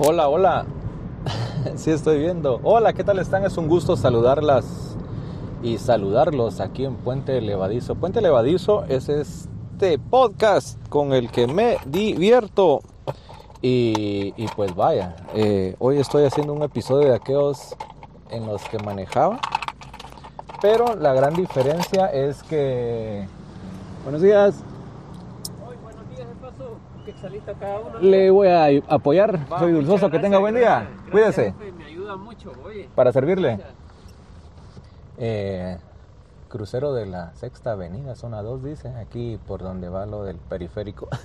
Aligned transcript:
Hola, 0.00 0.28
hola. 0.28 0.64
Sí 1.74 1.90
estoy 1.90 2.20
viendo. 2.20 2.60
Hola, 2.62 2.92
¿qué 2.92 3.02
tal 3.02 3.18
están? 3.18 3.44
Es 3.44 3.56
un 3.56 3.66
gusto 3.66 3.96
saludarlas 3.96 4.96
y 5.60 5.78
saludarlos 5.78 6.60
aquí 6.60 6.84
en 6.84 6.94
Puente 6.94 7.40
Levadizo. 7.40 7.96
Puente 7.96 8.20
Levadizo 8.20 8.84
es 8.84 9.08
este 9.08 9.98
podcast 9.98 10.78
con 10.88 11.12
el 11.12 11.32
que 11.32 11.48
me 11.48 11.78
divierto. 11.84 12.80
Y, 13.60 14.34
y 14.36 14.46
pues 14.54 14.76
vaya, 14.76 15.16
eh, 15.34 15.74
hoy 15.80 15.98
estoy 15.98 16.26
haciendo 16.26 16.52
un 16.52 16.62
episodio 16.62 17.08
de 17.08 17.16
aquellos 17.16 17.74
en 18.30 18.46
los 18.46 18.62
que 18.68 18.78
manejaba. 18.78 19.40
Pero 20.62 20.94
la 20.94 21.12
gran 21.12 21.34
diferencia 21.34 22.06
es 22.06 22.44
que... 22.44 23.26
Buenos 24.04 24.22
días. 24.22 24.62
Le 28.00 28.30
voy 28.30 28.48
a 28.48 28.66
apoyar. 28.88 29.46
Soy 29.58 29.72
dulzoso. 29.72 30.10
Que 30.10 30.18
tenga 30.18 30.38
buen 30.38 30.54
día. 30.54 30.88
Cuídese. 31.10 31.54
Me 31.76 31.84
ayuda 31.84 32.16
mucho, 32.16 32.52
oye. 32.64 32.88
Para 32.94 33.12
servirle. 33.12 33.60
Eh, 35.16 35.78
crucero 36.48 36.92
de 36.92 37.06
la 37.06 37.34
Sexta 37.34 37.72
Avenida, 37.72 38.14
zona 38.14 38.42
2, 38.42 38.64
dice. 38.64 38.88
Aquí 38.96 39.38
por 39.46 39.62
donde 39.62 39.88
va 39.88 40.06
lo 40.06 40.24
del 40.24 40.36
periférico. 40.36 41.08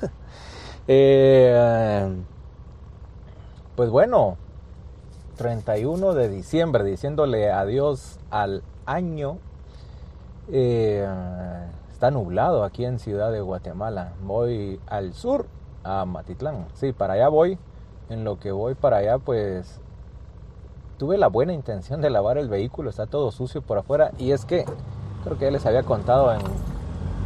Eh, 0.85 2.13
pues 3.77 3.89
bueno, 3.89 4.35
31 5.37 6.13
de 6.13 6.27
diciembre, 6.27 6.83
diciéndole 6.83 7.49
adiós 7.49 8.19
al 8.29 8.63
año. 8.85 9.37
Eh, 10.51 11.07
está 11.89 12.11
nublado 12.11 12.65
aquí 12.65 12.83
en 12.83 12.99
Ciudad 12.99 13.31
de 13.31 13.39
Guatemala. 13.39 14.11
Voy 14.23 14.81
al 14.87 15.13
sur 15.13 15.45
a 15.83 16.05
Matitlán. 16.05 16.67
Sí, 16.73 16.93
para 16.93 17.13
allá 17.13 17.29
voy. 17.29 17.57
En 18.09 18.23
lo 18.23 18.39
que 18.39 18.51
voy 18.51 18.75
para 18.75 18.97
allá, 18.97 19.17
pues 19.17 19.79
tuve 20.97 21.17
la 21.17 21.27
buena 21.27 21.53
intención 21.53 22.01
de 22.01 22.09
lavar 22.09 22.37
el 22.37 22.49
vehículo. 22.49 22.89
Está 22.89 23.05
todo 23.05 23.31
sucio 23.31 23.61
por 23.61 23.77
afuera. 23.77 24.11
Y 24.17 24.31
es 24.31 24.45
que 24.45 24.65
creo 25.23 25.37
que 25.37 25.45
ya 25.45 25.51
les 25.51 25.65
había 25.65 25.83
contado 25.83 26.33
en, 26.33 26.41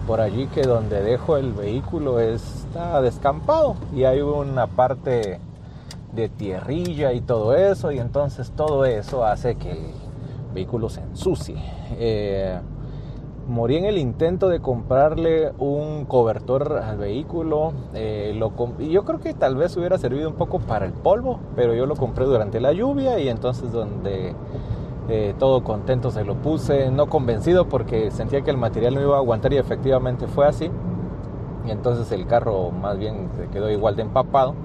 por 0.06 0.22
allí 0.22 0.48
que 0.48 0.62
donde 0.62 1.02
dejo 1.02 1.38
el 1.38 1.54
vehículo 1.54 2.20
está 2.20 3.02
descampado. 3.02 3.76
Y 3.94 4.04
hay 4.04 4.22
una 4.22 4.68
parte 4.68 5.40
de 6.14 6.30
tierrilla 6.30 7.14
y 7.14 7.22
todo 7.22 7.56
eso. 7.56 7.92
Y 7.92 8.00
entonces 8.00 8.52
todo 8.52 8.86
eso 8.86 9.26
hace 9.26 9.56
que 9.56 9.72
el 9.72 9.92
vehículo 10.54 10.90
se 10.90 11.02
ensucie. 11.02 11.58
Eh, 11.92 12.60
morí 13.48 13.78
en 13.78 13.86
el 13.86 13.98
intento 13.98 14.50
de 14.50 14.60
comprarle 14.60 15.54
un 15.58 16.06
cobertor 16.06 16.82
al 16.84 16.98
vehículo. 16.98 17.74
Eh, 17.94 18.40
yo 18.90 19.06
creo 19.06 19.20
que 19.20 19.34
tal 19.34 19.56
vez 19.56 19.76
hubiera 19.78 19.98
servido 19.98 20.30
un 20.30 20.36
poco 20.36 20.60
para 20.60 20.86
el 20.86 20.94
polvo, 20.94 21.40
pero 21.56 21.74
yo 21.74 21.86
lo 21.86 21.96
compré 21.96 22.26
durante 22.26 22.60
la 22.60 22.74
lluvia 22.74 23.20
y 23.20 23.30
entonces 23.30 23.72
donde 23.72 24.36
eh, 25.10 25.34
todo 25.40 25.64
contento 25.64 26.12
se 26.12 26.26
lo 26.26 26.36
puse, 26.36 26.92
no 26.92 27.08
convencido 27.08 27.70
porque 27.70 28.12
sentía 28.12 28.42
que 28.42 28.52
el 28.52 28.58
material 28.58 28.96
no 28.96 29.02
iba 29.02 29.16
a 29.16 29.20
aguantar 29.20 29.54
y 29.54 29.58
efectivamente 29.58 30.28
fue 30.28 30.46
así. 30.46 30.70
Y 31.66 31.72
entonces 31.72 32.12
el 32.12 32.28
carro 32.28 32.72
más 32.72 32.98
bien 32.98 33.30
se 33.38 33.48
quedó 33.48 33.70
igual 33.70 33.96
de 33.96 34.04
empapado. 34.04 34.56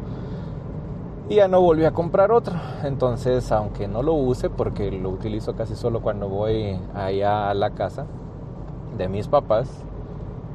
Y 1.28 1.36
ya 1.36 1.46
no 1.46 1.61
volví 1.61 1.84
a 1.84 1.92
comprar 1.92 2.33
otro. 2.33 2.55
Entonces, 2.83 3.50
aunque 3.52 3.86
no 3.86 4.02
lo 4.02 4.12
use 4.12 4.50
porque 4.50 4.91
lo 4.91 5.08
utilizo 5.08 5.55
casi 5.55 5.77
solo 5.77 6.02
cuando 6.02 6.28
voy 6.28 6.78
allá 6.94 7.48
a 7.48 7.55
la 7.55 7.70
casa, 7.70 8.06
de 8.97 9.09
mis 9.09 9.29
papás, 9.29 9.69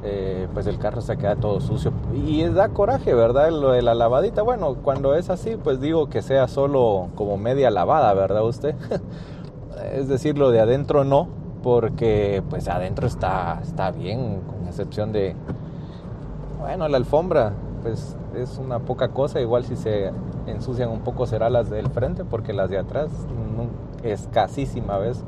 eh, 0.04 0.46
pues 0.54 0.66
el 0.66 0.78
carro 0.78 1.00
se 1.00 1.16
queda 1.16 1.36
todo 1.36 1.60
sucio. 1.60 1.92
Y 2.14 2.44
da 2.44 2.68
coraje, 2.68 3.14
¿verdad? 3.14 3.50
Lo 3.50 3.72
de 3.72 3.82
la 3.82 3.94
lavadita. 3.94 4.42
Bueno, 4.42 4.76
cuando 4.82 5.14
es 5.14 5.30
así, 5.30 5.56
pues 5.56 5.80
digo 5.80 6.08
que 6.08 6.22
sea 6.22 6.48
solo 6.48 7.08
como 7.14 7.36
media 7.36 7.70
lavada, 7.70 8.14
¿verdad 8.14 8.44
usted? 8.44 8.74
es 9.94 10.08
decir, 10.08 10.38
lo 10.38 10.50
de 10.50 10.60
adentro 10.60 11.04
no, 11.04 11.28
porque 11.62 12.42
pues 12.48 12.68
adentro 12.68 13.06
está, 13.06 13.60
está 13.62 13.90
bien, 13.90 14.40
con 14.40 14.66
excepción 14.66 15.12
de, 15.12 15.34
bueno, 16.60 16.88
la 16.88 16.96
alfombra, 16.96 17.52
pues 17.82 18.16
es 18.34 18.58
una 18.58 18.80
poca 18.80 19.08
cosa, 19.08 19.40
igual 19.40 19.64
si 19.64 19.76
se 19.76 20.12
ensucian 20.46 20.90
un 20.90 21.00
poco 21.00 21.26
será 21.26 21.50
las 21.50 21.70
del 21.70 21.88
frente, 21.88 22.24
porque 22.24 22.52
las 22.52 22.70
de 22.70 22.78
atrás, 22.78 23.08
escasísima 24.02 24.98
vez 24.98 25.24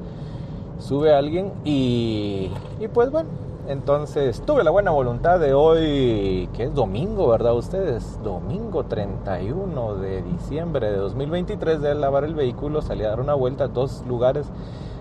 sube 0.80 1.14
alguien 1.14 1.52
y, 1.64 2.50
y 2.80 2.88
pues 2.88 3.10
bueno, 3.10 3.28
entonces 3.68 4.42
tuve 4.44 4.64
la 4.64 4.70
buena 4.70 4.90
voluntad 4.90 5.38
de 5.38 5.54
hoy, 5.54 6.48
que 6.54 6.64
es 6.64 6.74
domingo, 6.74 7.28
¿verdad 7.28 7.54
ustedes? 7.54 8.18
Domingo 8.24 8.84
31 8.84 9.94
de 9.96 10.22
diciembre 10.22 10.90
de 10.90 10.96
2023 10.96 11.80
de 11.80 11.94
lavar 11.94 12.24
el 12.24 12.34
vehículo, 12.34 12.82
salí 12.82 13.04
a 13.04 13.10
dar 13.10 13.20
una 13.20 13.34
vuelta 13.34 13.64
a 13.64 13.68
dos 13.68 14.02
lugares, 14.08 14.46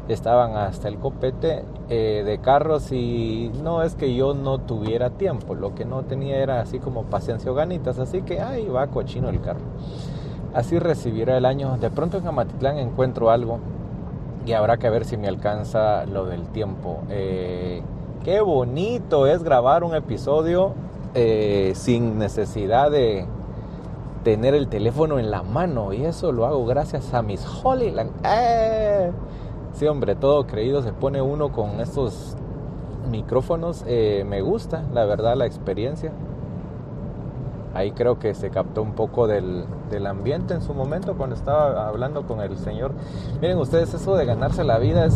estaban 0.08 0.56
hasta 0.56 0.88
el 0.88 0.98
copete 0.98 1.64
eh, 1.90 2.24
de 2.26 2.38
carros 2.40 2.92
y 2.92 3.52
no 3.64 3.82
es 3.82 3.96
que 3.96 4.14
yo 4.14 4.34
no 4.34 4.60
tuviera 4.60 5.10
tiempo, 5.10 5.56
lo 5.56 5.74
que 5.74 5.86
no 5.86 6.04
tenía 6.04 6.38
era 6.38 6.62
así 6.62 6.80
como 6.80 7.04
paciencia 7.06 7.52
o 7.52 7.56
ganitas, 7.56 7.98
así 7.98 8.22
que 8.22 8.40
ahí 8.42 8.68
va 8.68 8.88
cochino 8.88 9.30
el 9.30 9.42
carro. 9.42 9.62
Así 10.54 10.80
recibirá 10.80 11.38
el 11.38 11.46
año. 11.46 11.78
De 11.80 11.92
pronto 11.92 12.18
en 12.18 12.28
Amatitlán 12.28 12.80
encuentro 12.80 13.30
algo 13.30 13.60
y 14.50 14.54
habrá 14.54 14.78
que 14.78 14.90
ver 14.90 15.06
si 15.06 15.16
me 15.16 15.28
alcanza 15.28 16.08
lo 16.08 16.26
del 16.26 16.48
tiempo. 16.48 17.02
Eh, 17.12 17.84
qué 18.24 18.42
bonito 18.42 19.28
es 19.28 19.44
grabar 19.44 19.84
un 19.84 19.94
episodio 19.94 20.74
eh, 21.14 21.74
sin 21.76 22.18
necesidad 22.18 22.90
de 22.90 23.28
tener 24.24 24.56
el 24.56 24.68
teléfono 24.68 25.20
en 25.20 25.30
la 25.30 25.44
mano 25.44 25.94
y 25.94 26.04
eso 26.04 26.32
lo 26.32 26.48
hago 26.48 26.66
gracias 26.66 27.14
a 27.14 27.22
mis 27.22 27.46
Holyland. 27.64 28.10
¡Eh! 28.26 29.12
Sí, 29.74 29.86
hombre, 29.86 30.16
todo 30.16 30.48
creído 30.48 30.82
se 30.82 30.94
pone 30.94 31.22
uno 31.22 31.52
con 31.52 31.80
estos 31.80 32.36
micrófonos. 33.08 33.86
me 33.86 34.42
gusta, 34.42 34.84
la 34.96 35.06
verdad, 35.06 35.36
la 35.36 35.46
experiencia. 35.46 36.12
Ahí 37.80 37.92
creo 37.92 38.20
que 38.20 38.34
se 38.34 38.50
captó 38.50 38.82
un 38.82 38.92
poco 38.92 39.26
del, 39.26 39.64
del, 39.90 40.06
ambiente 40.06 40.54
en 40.54 40.62
su 40.62 40.74
momento 40.74 41.16
cuando 41.16 41.34
estaba 41.34 41.88
hablando 41.88 42.24
con 42.24 42.42
el 42.42 42.58
señor. 42.58 42.92
Miren 43.40 43.58
ustedes, 43.58 43.94
eso 43.94 44.18
de 44.18 44.26
ganarse 44.26 44.66
la 44.66 44.80
vida 44.80 45.06
es, 45.06 45.14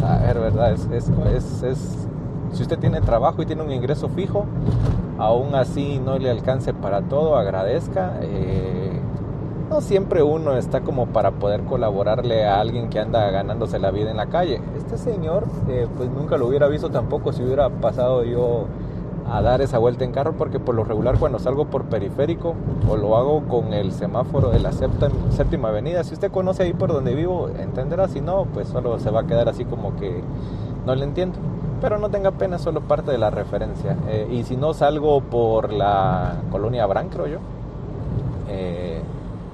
saber, 0.00 0.40
¿verdad? 0.40 0.72
Es, 0.72 0.88
es, 0.90 1.08
es, 1.32 1.62
es, 1.62 2.08
si 2.54 2.62
usted 2.62 2.80
tiene 2.80 3.02
trabajo 3.02 3.40
y 3.40 3.46
tiene 3.46 3.62
un 3.62 3.70
ingreso 3.70 4.08
fijo, 4.08 4.46
aún 5.16 5.54
así 5.54 6.00
no 6.04 6.18
le 6.18 6.28
alcance 6.28 6.74
para 6.74 7.02
todo, 7.02 7.36
agradezca. 7.36 8.18
Eh, 8.20 9.00
no 9.70 9.80
siempre 9.80 10.24
uno 10.24 10.56
está 10.56 10.80
como 10.80 11.06
para 11.06 11.30
poder 11.30 11.62
colaborarle 11.62 12.44
a 12.44 12.58
alguien 12.58 12.90
que 12.90 12.98
anda 12.98 13.30
ganándose 13.30 13.78
la 13.78 13.92
vida 13.92 14.10
en 14.10 14.16
la 14.16 14.26
calle. 14.26 14.60
Este 14.76 14.98
señor, 14.98 15.44
eh, 15.68 15.86
pues 15.96 16.10
nunca 16.10 16.36
lo 16.36 16.48
hubiera 16.48 16.66
visto 16.66 16.90
tampoco 16.90 17.32
si 17.32 17.44
hubiera 17.44 17.70
pasado 17.70 18.24
yo 18.24 18.66
a 19.30 19.40
dar 19.42 19.60
esa 19.60 19.78
vuelta 19.78 20.04
en 20.04 20.12
carro 20.12 20.32
porque 20.32 20.58
por 20.58 20.74
lo 20.74 20.84
regular 20.84 21.18
cuando 21.18 21.38
salgo 21.38 21.66
por 21.66 21.84
periférico 21.84 22.54
o 22.88 22.96
lo 22.96 23.16
hago 23.16 23.42
con 23.44 23.72
el 23.72 23.92
semáforo 23.92 24.50
de 24.50 24.60
la 24.60 24.72
séptima 24.72 25.68
avenida, 25.68 26.04
si 26.04 26.14
usted 26.14 26.30
conoce 26.30 26.64
ahí 26.64 26.72
por 26.72 26.92
donde 26.92 27.14
vivo, 27.14 27.48
entenderá, 27.48 28.08
si 28.08 28.20
no, 28.20 28.46
pues 28.52 28.68
solo 28.68 28.98
se 28.98 29.10
va 29.10 29.20
a 29.20 29.26
quedar 29.26 29.48
así 29.48 29.64
como 29.64 29.96
que 29.96 30.22
no 30.86 30.94
le 30.94 31.04
entiendo. 31.04 31.38
Pero 31.80 31.98
no 31.98 32.10
tenga 32.10 32.30
pena, 32.30 32.58
solo 32.58 32.80
parte 32.80 33.10
de 33.10 33.18
la 33.18 33.30
referencia. 33.30 33.96
Eh, 34.08 34.28
y 34.30 34.44
si 34.44 34.56
no 34.56 34.72
salgo 34.72 35.20
por 35.20 35.72
la 35.72 36.36
colonia 36.52 36.84
Abraham, 36.84 37.08
creo 37.08 37.26
yo. 37.26 37.38
Eh, 38.48 39.00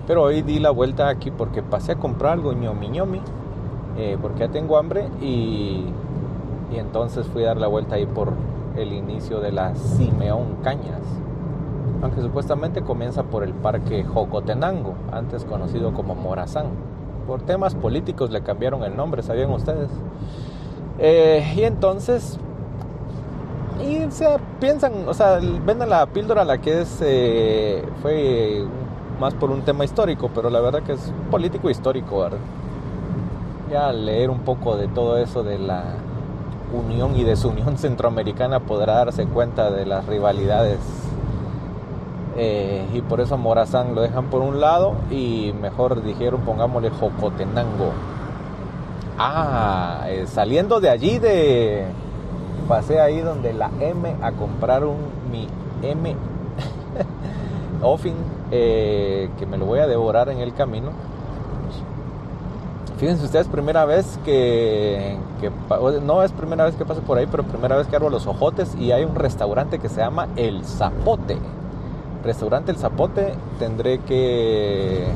pero 0.06 0.24
hoy 0.24 0.42
di 0.42 0.58
la 0.58 0.70
vuelta 0.70 1.08
aquí 1.08 1.30
porque 1.30 1.62
pasé 1.62 1.92
a 1.92 1.94
comprar 1.96 2.34
algo 2.34 2.52
ñomi 2.52 2.88
ñomi, 2.88 3.20
eh, 3.98 4.18
porque 4.20 4.40
ya 4.40 4.48
tengo 4.48 4.76
hambre 4.76 5.08
y, 5.22 5.84
y 6.72 6.76
entonces 6.78 7.26
fui 7.26 7.44
a 7.44 7.48
dar 7.48 7.56
la 7.58 7.66
vuelta 7.66 7.94
ahí 7.96 8.06
por 8.06 8.32
el 8.78 8.92
inicio 8.92 9.40
de 9.40 9.52
la 9.52 9.74
Simeón 9.74 10.56
Cañas, 10.62 11.02
aunque 12.02 12.20
supuestamente 12.22 12.82
comienza 12.82 13.24
por 13.24 13.42
el 13.42 13.52
Parque 13.52 14.04
Jocotenango, 14.04 14.94
antes 15.12 15.44
conocido 15.44 15.92
como 15.92 16.14
Morazán. 16.14 16.66
Por 17.26 17.42
temas 17.42 17.74
políticos 17.74 18.30
le 18.30 18.42
cambiaron 18.42 18.84
el 18.84 18.96
nombre, 18.96 19.22
¿sabían 19.22 19.50
ustedes? 19.50 19.90
Eh, 20.98 21.54
y 21.56 21.62
entonces, 21.64 22.38
y 23.84 24.10
se 24.10 24.26
piensan, 24.60 25.06
o 25.06 25.14
sea, 25.14 25.38
venden 25.64 25.90
la 25.90 26.06
píldora 26.06 26.44
la 26.44 26.58
que 26.58 26.80
es, 26.80 26.98
eh, 27.02 27.84
fue 28.00 28.64
más 29.20 29.34
por 29.34 29.50
un 29.50 29.62
tema 29.62 29.84
histórico, 29.84 30.30
pero 30.34 30.48
la 30.48 30.60
verdad 30.60 30.82
que 30.82 30.92
es 30.92 31.12
político 31.30 31.68
histórico, 31.68 32.20
¿verdad? 32.20 32.38
Ya 33.70 33.92
leer 33.92 34.30
un 34.30 34.40
poco 34.40 34.76
de 34.76 34.88
todo 34.88 35.18
eso 35.18 35.42
de 35.42 35.58
la 35.58 35.84
unión 36.72 37.16
y 37.16 37.24
desunión 37.24 37.78
centroamericana 37.78 38.60
podrá 38.60 38.94
darse 38.94 39.26
cuenta 39.26 39.70
de 39.70 39.86
las 39.86 40.06
rivalidades. 40.06 40.78
Eh, 42.36 42.86
y 42.94 43.00
por 43.00 43.20
eso 43.20 43.36
Morazán 43.36 43.96
lo 43.96 44.02
dejan 44.02 44.26
por 44.26 44.42
un 44.42 44.60
lado 44.60 44.94
y 45.10 45.52
mejor 45.60 46.02
dijeron 46.02 46.42
pongámosle 46.42 46.90
Jocotenango. 46.90 47.92
Ah, 49.18 50.04
eh, 50.06 50.26
saliendo 50.28 50.80
de 50.80 50.90
allí 50.90 51.18
de... 51.18 51.86
Pasé 52.68 53.00
ahí 53.00 53.20
donde 53.20 53.52
la 53.54 53.70
M 53.80 54.14
a 54.22 54.32
comprar 54.32 54.84
un 54.84 54.98
mi 55.32 55.48
M. 55.82 56.14
Offing, 57.82 58.16
eh, 58.50 59.30
que 59.38 59.46
me 59.46 59.56
lo 59.56 59.64
voy 59.64 59.80
a 59.80 59.86
devorar 59.86 60.28
en 60.28 60.38
el 60.38 60.54
camino. 60.54 60.90
Fíjense 62.98 63.24
ustedes, 63.26 63.46
primera 63.46 63.84
vez 63.84 64.18
que, 64.24 65.16
no 66.02 66.22
es 66.24 66.32
primera 66.32 66.64
vez 66.64 66.74
que 66.74 66.84
paso 66.84 67.00
por 67.02 67.16
ahí, 67.16 67.28
pero 67.30 67.44
primera 67.44 67.76
vez 67.76 67.86
que 67.86 67.94
abro 67.94 68.10
los 68.10 68.26
ojotes 68.26 68.74
y 68.74 68.90
hay 68.90 69.04
un 69.04 69.14
restaurante 69.14 69.78
que 69.78 69.88
se 69.88 70.00
llama 70.00 70.26
El 70.34 70.64
Zapote. 70.64 71.38
Restaurante 72.24 72.72
El 72.72 72.78
Zapote, 72.78 73.34
tendré 73.60 74.00
que, 74.00 75.06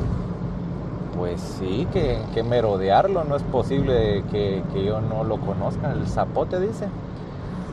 pues 1.17 1.41
sí, 1.41 1.85
que, 1.91 2.19
que 2.33 2.41
merodearlo, 2.41 3.25
no 3.25 3.35
es 3.35 3.43
posible 3.43 4.23
que, 4.31 4.63
que 4.73 4.85
yo 4.85 5.01
no 5.01 5.25
lo 5.25 5.37
conozca. 5.37 5.91
El 5.91 6.07
Zapote 6.07 6.61
dice 6.61 6.87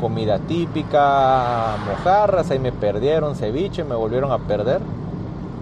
comida 0.00 0.40
típica, 0.40 1.76
mojarras, 1.86 2.50
ahí 2.50 2.58
me 2.58 2.72
perdieron, 2.72 3.36
ceviche, 3.36 3.84
me 3.84 3.94
volvieron 3.94 4.32
a 4.32 4.38
perder, 4.38 4.80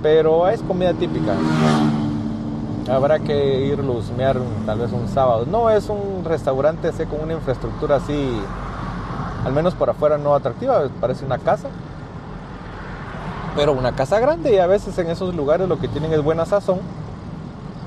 pero 0.01 0.49
es 0.49 0.63
comida 0.63 0.95
típica. 0.95 1.35
Habrá 2.91 3.19
que 3.19 3.67
ir 3.67 3.81
a 3.81 3.83
husmear 3.83 4.39
tal 4.65 4.79
vez 4.79 4.93
un 4.93 5.09
sábado. 5.09 5.45
No 5.51 5.69
es 5.69 5.91
un 5.91 6.25
restaurante 6.25 6.91
sé, 6.93 7.07
con 7.07 7.21
una 7.21 7.35
infraestructura 7.35 7.97
así, 7.97 8.41
al 9.45 9.53
menos 9.53 9.75
por 9.75 9.91
afuera 9.91 10.17
no 10.17 10.35
atractiva, 10.35 10.89
parece 11.01 11.25
una 11.25 11.39
casa. 11.39 11.69
Pero 13.55 13.73
una 13.73 13.93
casa 13.93 14.19
grande 14.21 14.55
y 14.55 14.59
a 14.59 14.67
veces 14.67 14.97
en 14.99 15.11
esos 15.11 15.35
lugares 15.35 15.69
lo 15.69 15.79
que 15.79 15.89
tienen 15.89 16.13
es 16.13 16.23
buena 16.23 16.47
sazón 16.47 16.79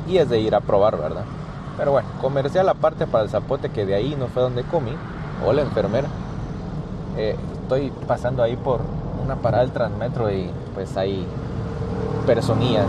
y 0.08 0.18
es 0.18 0.30
de 0.30 0.40
ir 0.40 0.54
a 0.54 0.60
probar, 0.60 0.98
¿verdad? 0.98 1.24
Pero 1.78 1.92
bueno, 1.92 2.10
comercial 2.22 2.70
aparte 2.70 3.08
para 3.08 3.24
el 3.24 3.30
zapote 3.30 3.70
que 3.70 3.86
de 3.86 3.96
ahí 3.96 4.16
no 4.20 4.28
fue 4.28 4.44
donde 4.44 4.64
comí. 4.64 4.92
o 5.46 5.54
la 5.54 5.64
enfermera. 5.64 6.08
Eh, 7.18 7.36
estoy 7.64 7.92
pasando 8.08 8.44
ahí 8.44 8.56
por 8.56 8.82
una 9.24 9.36
parada 9.38 9.64
del 9.64 9.72
Transmetro 9.72 10.30
y 10.32 10.52
pues 10.76 10.96
hay 10.98 11.26
personillas 12.28 12.86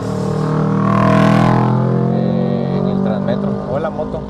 La 3.81 3.91
moto. 3.91 4.21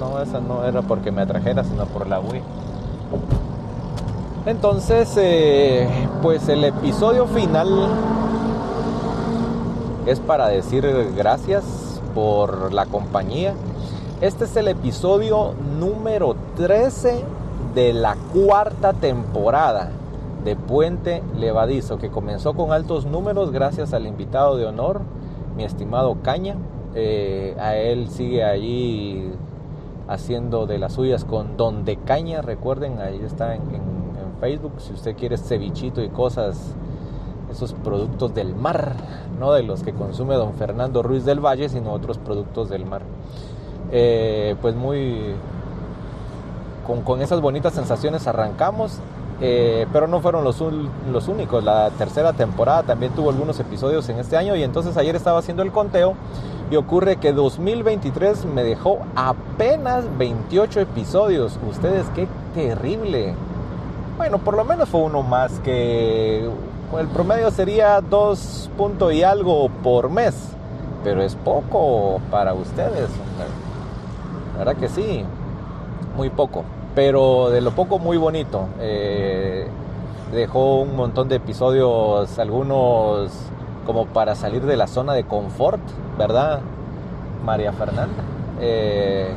No, 0.00 0.20
esa 0.20 0.40
no 0.40 0.64
era 0.64 0.82
porque 0.82 1.10
me 1.10 1.22
atrajera, 1.22 1.64
sino 1.64 1.86
por 1.86 2.06
la 2.06 2.20
Wii. 2.20 2.42
Entonces, 4.46 5.12
eh, 5.16 5.88
pues 6.22 6.48
el 6.48 6.64
episodio 6.64 7.26
final 7.26 7.68
es 10.06 10.20
para 10.20 10.48
decir 10.48 11.12
gracias 11.16 11.64
por 12.14 12.72
la 12.72 12.86
compañía. 12.86 13.54
Este 14.20 14.44
es 14.44 14.56
el 14.56 14.68
episodio 14.68 15.54
número 15.78 16.36
13 16.56 17.24
de 17.74 17.92
la 17.92 18.16
cuarta 18.32 18.92
temporada 18.92 19.90
de 20.44 20.56
Puente 20.56 21.22
Levadizo, 21.36 21.98
que 21.98 22.08
comenzó 22.08 22.54
con 22.54 22.72
altos 22.72 23.04
números 23.04 23.50
gracias 23.50 23.92
al 23.92 24.06
invitado 24.06 24.56
de 24.56 24.64
honor, 24.64 25.00
mi 25.56 25.64
estimado 25.64 26.16
Caña. 26.22 26.54
Eh, 26.98 27.54
a 27.60 27.76
él 27.76 28.08
sigue 28.08 28.42
allí 28.42 29.30
haciendo 30.08 30.66
de 30.66 30.78
las 30.78 30.94
suyas 30.94 31.26
con 31.26 31.58
Donde 31.58 31.98
Caña, 31.98 32.40
recuerden, 32.40 33.00
ahí 33.00 33.20
está 33.24 33.54
en, 33.54 33.96
Facebook, 34.40 34.72
si 34.78 34.92
usted 34.92 35.16
quiere 35.16 35.38
cevichito 35.38 36.02
y 36.02 36.10
cosas, 36.10 36.74
esos 37.50 37.72
productos 37.72 38.34
del 38.34 38.54
mar, 38.54 38.92
no 39.38 39.52
de 39.52 39.62
los 39.62 39.82
que 39.82 39.94
consume 39.94 40.34
don 40.34 40.52
Fernando 40.54 41.02
Ruiz 41.02 41.24
del 41.24 41.40
Valle, 41.40 41.70
sino 41.70 41.90
otros 41.92 42.18
productos 42.18 42.68
del 42.68 42.84
mar. 42.84 43.00
Eh, 43.92 44.54
pues 44.60 44.74
muy, 44.74 45.34
con, 47.04 47.22
esas 47.22 47.40
bonitas 47.40 47.72
sensaciones 47.72 48.26
arrancamos, 48.26 48.98
eh, 49.40 49.86
pero 49.92 50.06
no 50.06 50.20
fueron 50.20 50.44
los, 50.44 50.62
los 51.10 51.28
únicos. 51.28 51.62
La 51.62 51.90
tercera 51.90 52.32
temporada 52.32 52.82
también 52.82 53.12
tuvo 53.12 53.30
algunos 53.30 53.58
episodios 53.60 54.08
en 54.08 54.18
este 54.18 54.36
año 54.36 54.56
y 54.56 54.62
entonces 54.62 54.96
ayer 54.96 55.14
estaba 55.14 55.38
haciendo 55.38 55.62
el 55.62 55.72
conteo 55.72 56.14
y 56.70 56.76
ocurre 56.76 57.16
que 57.16 57.32
2023 57.32 58.46
me 58.46 58.64
dejó 58.64 59.00
apenas 59.14 60.04
28 60.18 60.80
episodios. 60.80 61.58
Ustedes, 61.68 62.06
qué 62.14 62.26
terrible. 62.54 63.34
Bueno, 64.16 64.38
por 64.38 64.56
lo 64.56 64.64
menos 64.64 64.88
fue 64.88 65.02
uno 65.02 65.22
más 65.22 65.60
que 65.60 66.48
el 66.98 67.06
promedio 67.08 67.50
sería 67.50 68.00
2 68.00 68.70
puntos 68.76 69.12
y 69.12 69.22
algo 69.22 69.68
por 69.82 70.08
mes, 70.08 70.34
pero 71.04 71.20
es 71.20 71.34
poco 71.34 72.20
para 72.30 72.54
ustedes. 72.54 73.10
La 74.52 74.58
verdad 74.64 74.76
que 74.76 74.88
sí, 74.88 75.22
muy 76.16 76.30
poco 76.30 76.64
pero 76.96 77.50
de 77.50 77.60
lo 77.60 77.72
poco 77.72 77.98
muy 77.98 78.16
bonito. 78.16 78.68
Eh, 78.80 79.68
dejó 80.32 80.80
un 80.80 80.96
montón 80.96 81.28
de 81.28 81.36
episodios, 81.36 82.38
algunos 82.38 83.30
como 83.84 84.06
para 84.06 84.34
salir 84.34 84.62
de 84.62 84.76
la 84.76 84.86
zona 84.86 85.12
de 85.12 85.24
confort, 85.24 85.80
¿verdad? 86.18 86.60
María 87.44 87.72
Fernanda. 87.72 88.24
Eh, 88.60 89.28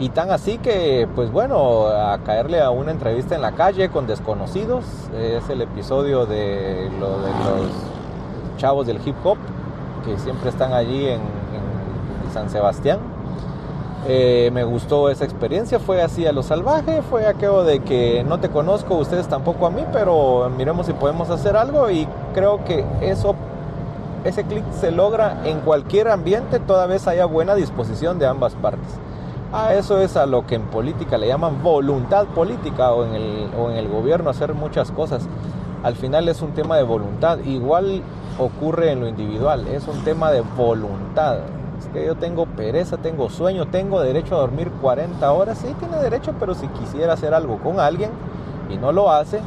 y 0.00 0.08
tan 0.08 0.30
así 0.30 0.56
que, 0.56 1.06
pues 1.14 1.30
bueno, 1.30 1.88
a 1.88 2.18
caerle 2.24 2.62
a 2.62 2.70
una 2.70 2.90
entrevista 2.90 3.34
en 3.34 3.42
la 3.42 3.52
calle 3.52 3.90
con 3.90 4.06
desconocidos. 4.06 4.84
Es 5.14 5.46
el 5.50 5.60
episodio 5.60 6.24
de, 6.24 6.90
lo, 6.98 7.20
de 7.20 7.28
los 7.28 7.70
chavos 8.56 8.86
del 8.86 8.98
hip 9.06 9.14
hop 9.24 9.36
que 10.06 10.18
siempre 10.18 10.48
están 10.48 10.72
allí 10.72 11.06
en 11.06 11.20
San 12.32 12.48
Sebastián. 12.48 13.17
Eh, 14.06 14.50
me 14.52 14.64
gustó 14.64 15.10
esa 15.10 15.24
experiencia, 15.24 15.80
fue 15.80 16.00
así 16.00 16.24
a 16.24 16.32
lo 16.32 16.42
salvaje, 16.42 17.02
fue 17.02 17.26
aquello 17.26 17.64
de 17.64 17.80
que 17.80 18.24
no 18.24 18.38
te 18.38 18.48
conozco, 18.48 18.94
ustedes 18.94 19.26
tampoco 19.26 19.66
a 19.66 19.70
mí, 19.70 19.84
pero 19.92 20.50
miremos 20.56 20.86
si 20.86 20.92
podemos 20.92 21.30
hacer 21.30 21.56
algo 21.56 21.90
y 21.90 22.06
creo 22.32 22.64
que 22.64 22.84
eso, 23.00 23.34
ese 24.24 24.44
clic 24.44 24.64
se 24.72 24.92
logra 24.92 25.42
en 25.44 25.60
cualquier 25.60 26.08
ambiente, 26.08 26.60
toda 26.60 26.86
vez 26.86 27.08
haya 27.08 27.24
buena 27.24 27.54
disposición 27.54 28.18
de 28.18 28.26
ambas 28.26 28.54
partes. 28.54 28.88
A 29.52 29.74
eso 29.74 29.98
es 30.00 30.16
a 30.16 30.26
lo 30.26 30.46
que 30.46 30.54
en 30.54 30.62
política 30.62 31.18
le 31.18 31.26
llaman 31.26 31.62
voluntad 31.62 32.26
política 32.26 32.92
o 32.92 33.04
en 33.04 33.14
el, 33.14 33.50
o 33.58 33.70
en 33.70 33.78
el 33.78 33.88
gobierno 33.88 34.30
hacer 34.30 34.54
muchas 34.54 34.92
cosas. 34.92 35.26
Al 35.82 35.96
final 35.96 36.28
es 36.28 36.40
un 36.40 36.52
tema 36.52 36.76
de 36.76 36.82
voluntad, 36.82 37.38
igual 37.40 38.02
ocurre 38.38 38.92
en 38.92 39.00
lo 39.00 39.08
individual, 39.08 39.66
es 39.68 39.88
un 39.88 40.04
tema 40.04 40.30
de 40.30 40.42
voluntad 40.56 41.38
que 41.92 42.04
yo 42.06 42.14
tengo 42.14 42.46
pereza, 42.46 42.96
tengo 42.96 43.28
sueño, 43.30 43.66
tengo 43.68 44.00
derecho 44.00 44.36
a 44.36 44.40
dormir 44.40 44.70
40 44.80 45.32
horas. 45.32 45.58
Sí, 45.58 45.74
tiene 45.78 45.96
derecho, 45.98 46.34
pero 46.38 46.54
si 46.54 46.68
quisiera 46.68 47.14
hacer 47.14 47.34
algo 47.34 47.58
con 47.58 47.80
alguien 47.80 48.10
y 48.70 48.76
no 48.76 48.92
lo 48.92 49.10
hace, 49.10 49.40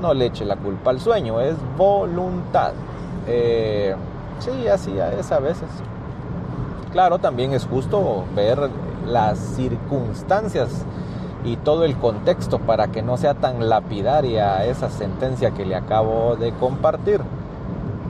no 0.00 0.14
le 0.14 0.26
eche 0.26 0.44
la 0.44 0.56
culpa 0.56 0.90
al 0.90 1.00
sueño, 1.00 1.40
es 1.40 1.56
voluntad. 1.76 2.72
Eh, 3.26 3.94
sí, 4.38 4.68
así 4.68 4.96
es 5.18 5.32
a 5.32 5.38
veces. 5.38 5.68
Claro, 6.92 7.18
también 7.18 7.52
es 7.52 7.66
justo 7.66 8.24
ver 8.34 8.70
las 9.06 9.38
circunstancias 9.38 10.84
y 11.44 11.56
todo 11.56 11.84
el 11.84 11.96
contexto 11.96 12.58
para 12.58 12.88
que 12.88 13.02
no 13.02 13.16
sea 13.16 13.34
tan 13.34 13.68
lapidaria 13.68 14.64
esa 14.64 14.90
sentencia 14.90 15.50
que 15.50 15.66
le 15.66 15.74
acabo 15.74 16.36
de 16.36 16.52
compartir. 16.52 17.20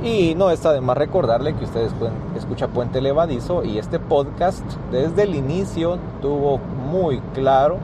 Y 0.02 0.34
no 0.34 0.50
está 0.50 0.72
de 0.72 0.80
más 0.80 0.98
recordarle 0.98 1.54
que 1.54 1.64
ustedes 1.64 1.92
pueden 1.94 2.14
escuchar 2.36 2.68
Puente 2.70 3.00
Levadizo 3.00 3.64
y 3.64 3.78
este 3.78 3.98
podcast 3.98 4.64
desde 4.90 5.22
el 5.22 5.34
inicio 5.34 5.98
tuvo 6.20 6.58
muy 6.58 7.20
claro 7.32 7.78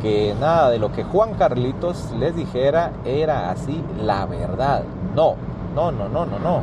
que 0.00 0.34
nada 0.40 0.70
de 0.70 0.78
lo 0.78 0.92
que 0.92 1.02
Juan 1.02 1.34
Carlitos 1.34 2.12
les 2.18 2.36
dijera 2.36 2.92
era 3.04 3.50
así 3.50 3.82
la 4.00 4.24
verdad. 4.26 4.84
No, 5.14 5.34
no, 5.74 5.90
no, 5.90 6.08
no, 6.08 6.24
no, 6.24 6.38
no. 6.38 6.62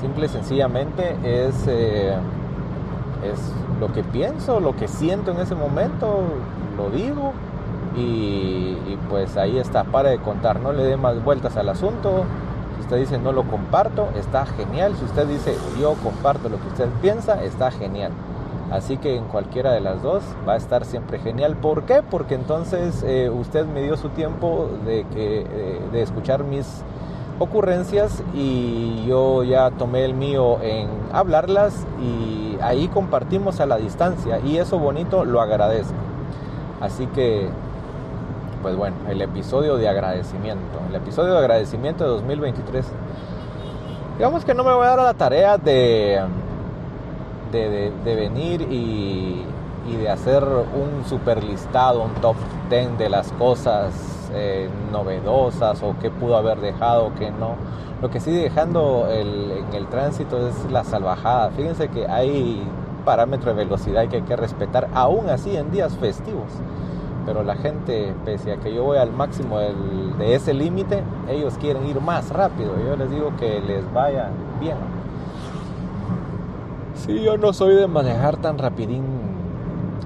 Simple 0.00 0.26
y 0.26 0.28
sencillamente 0.28 1.16
es, 1.24 1.66
eh, 1.66 2.14
es 3.24 3.52
lo 3.80 3.92
que 3.92 4.04
pienso, 4.04 4.60
lo 4.60 4.76
que 4.76 4.86
siento 4.86 5.32
en 5.32 5.40
ese 5.40 5.56
momento, 5.56 6.22
lo 6.76 6.88
digo 6.90 7.32
y, 7.96 8.76
y 8.86 8.98
pues 9.10 9.36
ahí 9.36 9.58
está, 9.58 9.84
para 9.84 10.10
de 10.10 10.18
contar, 10.18 10.60
no 10.60 10.72
le 10.72 10.84
dé 10.84 10.96
más 10.96 11.22
vueltas 11.22 11.56
al 11.56 11.68
asunto 11.68 12.24
usted 12.80 12.98
dice 12.98 13.18
no 13.18 13.32
lo 13.32 13.44
comparto, 13.44 14.08
está 14.16 14.46
genial. 14.46 14.94
Si 14.96 15.04
usted 15.04 15.26
dice 15.26 15.56
yo 15.80 15.94
comparto 16.02 16.48
lo 16.48 16.60
que 16.60 16.68
usted 16.68 16.88
piensa, 17.00 17.42
está 17.42 17.70
genial. 17.70 18.12
Así 18.70 18.98
que 18.98 19.16
en 19.16 19.24
cualquiera 19.24 19.72
de 19.72 19.80
las 19.80 20.00
dos 20.02 20.22
va 20.48 20.52
a 20.52 20.56
estar 20.56 20.84
siempre 20.84 21.18
genial. 21.18 21.56
¿Por 21.56 21.84
qué? 21.84 22.02
Porque 22.08 22.34
entonces 22.34 23.02
eh, 23.04 23.28
usted 23.28 23.66
me 23.66 23.82
dio 23.82 23.96
su 23.96 24.10
tiempo 24.10 24.70
de, 24.84 25.04
que, 25.12 25.40
eh, 25.40 25.80
de 25.90 26.02
escuchar 26.02 26.44
mis 26.44 26.84
ocurrencias 27.40 28.22
y 28.34 29.04
yo 29.06 29.42
ya 29.42 29.70
tomé 29.70 30.04
el 30.04 30.14
mío 30.14 30.60
en 30.62 30.88
hablarlas 31.12 31.86
y 32.00 32.58
ahí 32.60 32.86
compartimos 32.88 33.60
a 33.60 33.66
la 33.66 33.76
distancia 33.76 34.38
y 34.40 34.58
eso 34.58 34.78
bonito 34.78 35.24
lo 35.24 35.40
agradezco. 35.40 35.94
Así 36.80 37.06
que 37.08 37.48
pues 38.62 38.76
bueno, 38.76 38.96
el 39.08 39.20
episodio 39.22 39.76
de 39.76 39.88
agradecimiento. 39.88 40.78
El 40.88 40.96
episodio 40.96 41.32
de 41.32 41.38
agradecimiento 41.38 42.04
de 42.04 42.10
2023. 42.10 42.86
Digamos 44.16 44.44
que 44.44 44.54
no 44.54 44.64
me 44.64 44.74
voy 44.74 44.84
a 44.84 44.90
dar 44.90 45.00
a 45.00 45.04
la 45.04 45.14
tarea 45.14 45.56
de, 45.56 46.20
de, 47.52 48.14
venir 48.14 48.62
y, 48.62 49.44
de 49.96 50.08
hacer 50.08 50.44
un 50.44 51.04
super 51.08 51.42
listado, 51.42 52.02
un 52.02 52.14
top 52.14 52.36
10 52.68 52.98
de 52.98 53.08
las 53.08 53.32
cosas 53.32 53.92
eh, 54.34 54.68
novedosas 54.92 55.82
o 55.82 55.96
qué 56.00 56.10
pudo 56.10 56.36
haber 56.36 56.60
dejado, 56.60 57.12
qué 57.18 57.30
no. 57.30 57.56
Lo 58.02 58.10
que 58.10 58.20
sigue 58.20 58.42
dejando 58.42 59.08
en 59.10 59.74
el 59.74 59.86
tránsito 59.88 60.48
es 60.48 60.70
la 60.70 60.84
salvajada. 60.84 61.50
Fíjense 61.50 61.88
que 61.88 62.06
hay 62.06 62.62
parámetro 63.04 63.52
de 63.54 63.64
velocidad 63.64 64.06
que 64.08 64.16
hay 64.16 64.22
que 64.22 64.36
respetar, 64.36 64.88
aún 64.94 65.28
así 65.28 65.56
en 65.56 65.70
días 65.70 65.96
festivos. 65.96 66.50
Pero 67.26 67.42
la 67.42 67.56
gente, 67.56 68.14
pese 68.24 68.52
a 68.52 68.56
que 68.56 68.72
yo 68.72 68.84
voy 68.84 68.98
al 68.98 69.12
máximo 69.12 69.58
de 69.58 70.34
ese 70.34 70.54
límite, 70.54 71.02
ellos 71.28 71.54
quieren 71.60 71.86
ir 71.86 72.00
más 72.00 72.30
rápido. 72.30 72.72
Yo 72.84 72.96
les 72.96 73.10
digo 73.10 73.32
que 73.38 73.60
les 73.60 73.90
vaya 73.92 74.30
bien. 74.58 74.76
Sí, 76.94 77.22
yo 77.22 77.38
no 77.38 77.52
soy 77.52 77.74
de 77.74 77.86
manejar 77.86 78.36
tan 78.36 78.58
rapidín, 78.58 79.04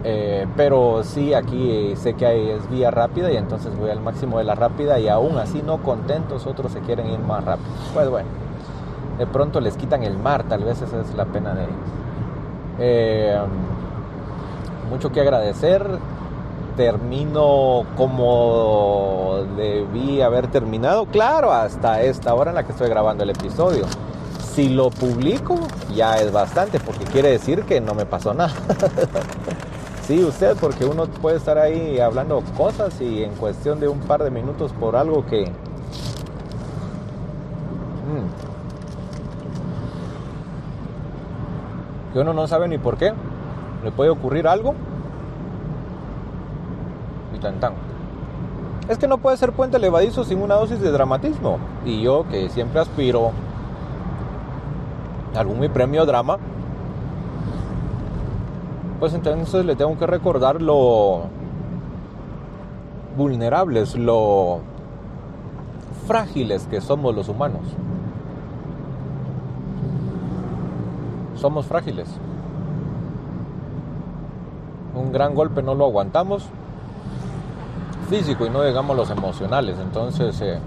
eh, 0.05 0.47
pero 0.57 1.03
sí 1.03 1.35
aquí 1.35 1.95
sé 1.97 2.15
que 2.15 2.25
hay, 2.25 2.51
es 2.51 2.71
vía 2.71 2.91
rápida 2.91 3.33
y 3.33 3.37
entonces 3.37 3.77
voy 3.77 3.91
al 3.91 4.01
máximo 4.01 4.39
de 4.39 4.45
la 4.45 4.55
rápida 4.55 5.01
y 5.01 5.09
aún 5.09 5.39
así 5.39 5.61
no 5.61 5.79
contentos, 5.83 6.47
otros 6.47 6.73
se 6.73 6.81
quieren 6.81 7.09
ir 7.09 7.19
más 7.19 7.45
rápido. 7.45 7.69
Pues 7.95 8.09
bueno, 8.09 8.29
de 9.19 9.27
pronto 9.27 9.61
les 9.61 9.77
quitan 9.77 10.03
el 10.03 10.17
mar, 10.19 10.45
tal 10.45 10.63
vez 10.63 10.83
esa 10.83 11.01
es 11.01 11.15
la 11.15 11.25
pena 11.25 11.55
de. 11.55 11.67
Eh, 12.79 13.39
mucho 14.91 15.11
que 15.11 15.21
agradecer. 15.21 15.85
Termino 16.77 17.87
como 17.97 19.45
debí 19.57 20.21
haber 20.21 20.49
terminado, 20.49 21.07
claro, 21.07 21.53
hasta 21.53 22.03
esta 22.03 22.35
hora 22.35 22.51
en 22.51 22.57
la 22.57 22.65
que 22.65 22.73
estoy 22.73 22.89
grabando 22.89 23.23
el 23.23 23.31
episodio. 23.31 23.85
Si 24.55 24.71
lo 24.71 24.91
publico, 24.91 25.57
ya 25.95 26.17
es 26.17 26.33
bastante, 26.33 26.81
porque 26.81 27.05
quiere 27.05 27.31
decir 27.31 27.63
que 27.63 27.81
no 27.81 27.95
me 27.95 28.07
pasó 28.07 28.35
nada. 28.35 28.53
sí, 30.07 30.25
usted, 30.25 30.57
porque 30.61 30.85
uno 30.85 31.07
puede 31.07 31.37
estar 31.37 31.59
ahí 31.59 32.01
hablando 32.01 32.43
cosas 32.57 33.01
y 33.01 33.23
en 33.23 33.37
cuestión 33.37 33.79
de 33.79 33.87
un 33.87 34.01
par 34.01 34.25
de 34.25 34.33
minutos 34.33 34.73
por 34.73 34.97
algo 34.97 35.25
que... 35.27 35.45
Mm, 35.45 35.53
que 42.13 42.19
uno 42.19 42.33
no 42.33 42.49
sabe 42.49 42.67
ni 42.67 42.79
por 42.79 42.97
qué, 42.97 43.13
le 43.85 43.93
puede 43.93 44.11
ocurrir 44.11 44.49
algo 44.49 44.75
Es 48.89 48.99
que 48.99 49.09
no 49.09 49.19
puede 49.19 49.37
ser 49.37 49.53
puente 49.53 49.79
levadizo 49.79 50.25
sin 50.25 50.43
una 50.43 50.55
dosis 50.55 50.81
de 50.81 50.91
dramatismo. 50.91 51.59
Y 51.85 52.03
yo 52.03 52.27
que 52.29 52.49
siempre 52.51 52.81
aspiro 52.81 53.33
a 55.35 55.41
algún 55.41 55.59
mi 55.61 55.69
premio 55.69 56.05
drama, 56.07 56.39
pues 59.01 59.15
entonces 59.15 59.65
le 59.65 59.77
tengo 59.77 59.99
que 59.99 60.07
recordar 60.07 60.61
lo 60.61 61.23
vulnerables, 63.17 63.97
lo 63.97 64.61
frágiles 66.07 66.67
que 66.67 66.81
somos 66.81 67.15
los 67.15 67.29
humanos. 67.29 67.63
somos 71.45 71.67
frágiles. 71.67 72.09
Un 74.95 75.13
gran 75.13 75.35
golpe 75.35 75.63
no 75.63 75.75
lo 75.75 75.85
aguantamos 75.85 76.49
físico 78.05 78.47
y 78.47 78.51
no 78.51 78.63
digamos 78.63 78.97
los 78.97 79.11
emocionales. 79.11 79.77
Entonces, 79.81 80.41
eh, 80.41 80.59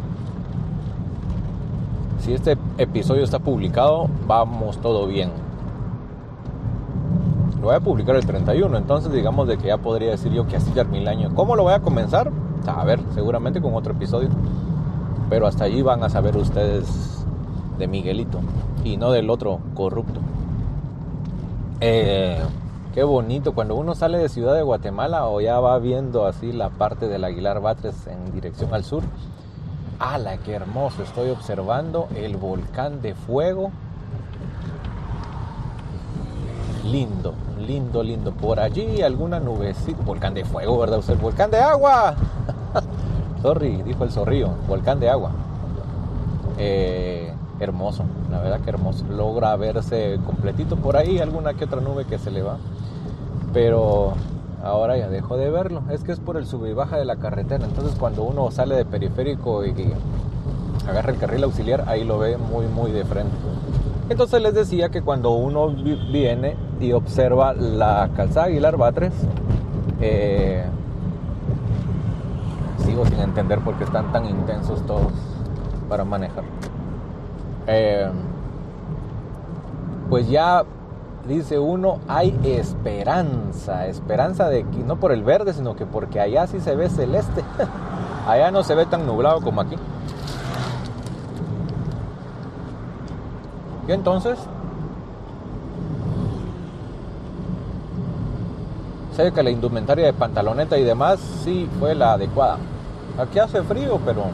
si 2.20 2.34
este 2.34 2.58
episodio 2.77 3.24
está 3.24 3.39
publicado, 3.39 4.10
vamos 4.27 4.77
todo 4.79 5.08
bien. 5.08 5.32
Lo 7.60 7.67
voy 7.67 7.75
a 7.75 7.79
publicar 7.79 8.15
el 8.15 8.25
31, 8.25 8.77
entonces 8.77 9.12
digamos 9.12 9.48
de 9.48 9.58
que 9.58 9.67
ya 9.67 9.77
podría 9.77 10.12
decir 10.12 10.32
yo 10.32 10.48
que 10.48 10.56
así 10.56 10.72
termina 10.72 11.12
el 11.12 11.17
año. 11.20 11.36
¿Cómo 11.36 11.56
lo 11.56 11.63
voy 11.63 11.74
a 11.74 11.79
comenzar? 11.79 12.32
A 12.67 12.84
ver, 12.84 13.00
seguramente 13.13 13.62
con 13.62 13.74
otro 13.74 13.94
episodio. 13.94 14.29
Pero 15.29 15.48
hasta 15.48 15.65
allí 15.65 15.82
van 15.82 16.03
a 16.03 16.10
saber 16.10 16.38
ustedes 16.38 17.25
de 17.77 17.88
Miguelito 17.88 18.39
y 18.84 18.98
no 18.98 19.12
del 19.12 19.29
otro 19.29 19.60
corrupto. 19.74 20.20
Eh, 21.82 22.39
qué 22.98 23.04
bonito, 23.04 23.54
cuando 23.54 23.75
uno 23.75 23.94
sale 23.94 24.18
de 24.18 24.27
Ciudad 24.27 24.56
de 24.56 24.63
Guatemala 24.63 25.27
o 25.27 25.39
ya 25.39 25.60
va 25.60 25.77
viendo 25.77 26.25
así 26.25 26.51
la 26.51 26.72
parte 26.72 27.08
del 27.08 27.25
Aguilar 27.25 27.62
Batres 27.62 28.08
en 28.08 28.34
dirección 28.34 28.74
al 28.74 28.84
sur. 28.84 29.04
¡Hala, 30.00 30.38
qué 30.38 30.56
hermoso! 30.56 31.04
Estoy 31.04 31.30
observando 31.30 32.08
el 32.16 32.38
volcán 32.38 33.04
de 33.04 33.13
fuego. 33.13 33.70
Lindo, 36.86 37.36
lindo, 37.60 38.01
lindo. 38.01 38.32
Por 38.32 38.60
allí 38.60 39.04
alguna 39.04 39.39
nubecita. 39.39 40.01
Volcán 40.04 40.34
de 40.34 40.44
fuego, 40.44 40.80
¿verdad? 40.80 40.98
Usted, 40.98 41.20
volcán 41.20 41.51
de 41.51 41.60
agua. 41.60 42.16
Sorry, 43.44 43.84
dijo 43.84 44.06
el 44.06 44.10
zorrillo. 44.10 44.50
Volcán 44.68 45.00
de 45.00 45.12
agua. 45.12 45.34
Eh, 46.58 47.32
hermoso, 47.60 48.06
la 48.32 48.39
verdad 48.39 48.60
que 48.62 48.72
hermoso. 48.72 49.06
Logra 49.08 49.56
verse 49.56 50.20
completito 50.25 50.77
por 50.77 50.98
ahí, 50.98 51.20
alguna 51.20 51.54
que 51.54 51.66
otra 51.66 51.80
nube 51.80 52.06
que 52.06 52.18
se 52.18 52.32
le 52.32 52.42
va. 52.42 52.58
Pero 53.54 54.13
ahora 54.63 54.98
ya 54.98 55.10
dejo 55.10 55.38
de 55.38 55.50
verlo. 55.50 55.82
Es 55.89 56.04
que 56.04 56.12
es 56.12 56.20
por 56.20 56.38
el 56.38 56.46
sube 56.46 56.70
y 56.70 56.74
baja 56.74 56.98
de 56.98 57.06
la 57.06 57.18
carretera. 57.18 57.66
Entonces 57.66 57.96
cuando 57.98 58.24
uno 58.24 58.51
sale 58.51 58.75
de 58.75 58.86
periférico 58.86 59.66
y, 59.66 59.74
agarra 60.88 61.12
el 61.12 61.18
carril 61.18 61.44
auxiliar, 61.44 61.86
ahí 61.88 62.04
lo 62.04 62.18
ve 62.20 62.38
muy, 62.38 62.68
muy 62.68 62.92
de 62.92 63.04
frente. 63.04 63.36
Entonces 64.10 64.42
les 64.42 64.54
decía 64.54 64.89
que 64.89 65.01
cuando 65.01 65.32
uno 65.32 65.68
viene 65.68 66.56
y 66.80 66.94
observa 66.94 67.54
la 67.54 68.10
calzada 68.16 68.46
Aguilar 68.46 68.77
Batres, 68.77 69.13
eh, 70.00 70.63
sigo 72.86 73.06
sin 73.06 73.20
entender 73.20 73.60
por 73.60 73.75
qué 73.75 73.84
están 73.84 74.12
tan 74.13 74.25
intensos 74.25 74.86
todos 74.86 75.12
para 75.89 76.06
manejar. 76.06 76.46
Eh, 77.68 78.08
pues 80.10 80.30
ya 80.30 80.63
dice 81.27 81.60
uno, 81.60 82.00
hay 82.07 82.39
esperanza, 82.43 83.88
esperanza 83.88 84.48
de 84.50 84.63
que 84.63 84.77
no 84.77 84.98
por 84.98 85.12
el 85.12 85.24
verde, 85.24 85.53
sino 85.53 85.75
que 85.75 85.86
porque 85.86 86.19
allá 86.19 86.48
sí 86.48 86.60
se 86.60 86.75
ve 86.75 86.89
celeste, 86.89 87.43
allá 88.27 88.50
no 88.51 88.63
se 88.63 88.75
ve 88.75 88.86
tan 88.86 89.05
nublado 89.05 89.41
como 89.41 89.62
aquí. 89.62 89.75
Y 93.88 93.91
entonces, 93.91 94.38
sé 99.15 99.31
que 99.31 99.43
la 99.43 99.50
indumentaria 99.50 100.05
de 100.05 100.13
pantaloneta 100.13 100.77
y 100.77 100.84
demás 100.84 101.19
sí 101.43 101.69
fue 101.79 101.96
la 101.96 102.13
adecuada. 102.13 102.57
Aquí 103.17 103.39
hace 103.39 103.63
frío, 103.63 104.00
pero 104.05 104.25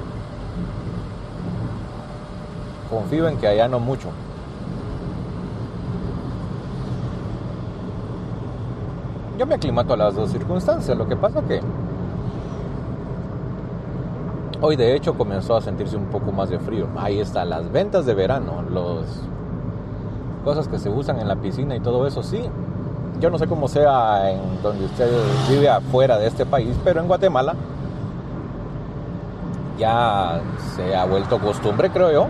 confío 2.89 3.27
en 3.27 3.38
que 3.38 3.47
allá 3.47 3.67
no 3.67 3.79
mucho. 3.79 4.09
Yo 9.37 9.45
me 9.47 9.55
aclimato 9.55 9.93
a 9.93 9.97
las 9.97 10.15
dos 10.15 10.31
circunstancias, 10.31 10.95
lo 10.97 11.07
que 11.07 11.15
pasa 11.15 11.41
que 11.41 11.59
hoy 14.61 14.75
de 14.75 14.95
hecho 14.95 15.15
comenzó 15.15 15.55
a 15.55 15.61
sentirse 15.61 15.97
un 15.97 16.05
poco 16.05 16.31
más 16.31 16.49
de 16.49 16.59
frío. 16.59 16.87
Ahí 16.95 17.19
está, 17.19 17.43
las 17.43 17.71
ventas 17.71 18.05
de 18.05 18.13
verano, 18.13 18.63
los 18.69 19.05
cosas 20.45 20.67
que 20.67 20.77
se 20.77 20.89
usan 20.89 21.19
en 21.19 21.27
la 21.27 21.35
piscina 21.35 21.75
y 21.75 21.79
todo 21.79 22.05
eso, 22.07 22.21
sí. 22.21 22.41
Yo 23.19 23.29
no 23.29 23.37
sé 23.37 23.47
cómo 23.47 23.67
sea 23.67 24.31
en 24.31 24.61
donde 24.61 24.85
usted 24.85 25.09
vive 25.49 25.69
afuera 25.69 26.17
de 26.17 26.27
este 26.27 26.45
país, 26.45 26.75
pero 26.83 27.01
en 27.01 27.07
Guatemala 27.07 27.55
ya 29.77 30.41
se 30.75 30.95
ha 30.95 31.05
vuelto 31.05 31.39
costumbre, 31.39 31.89
creo 31.89 32.11
yo, 32.11 32.27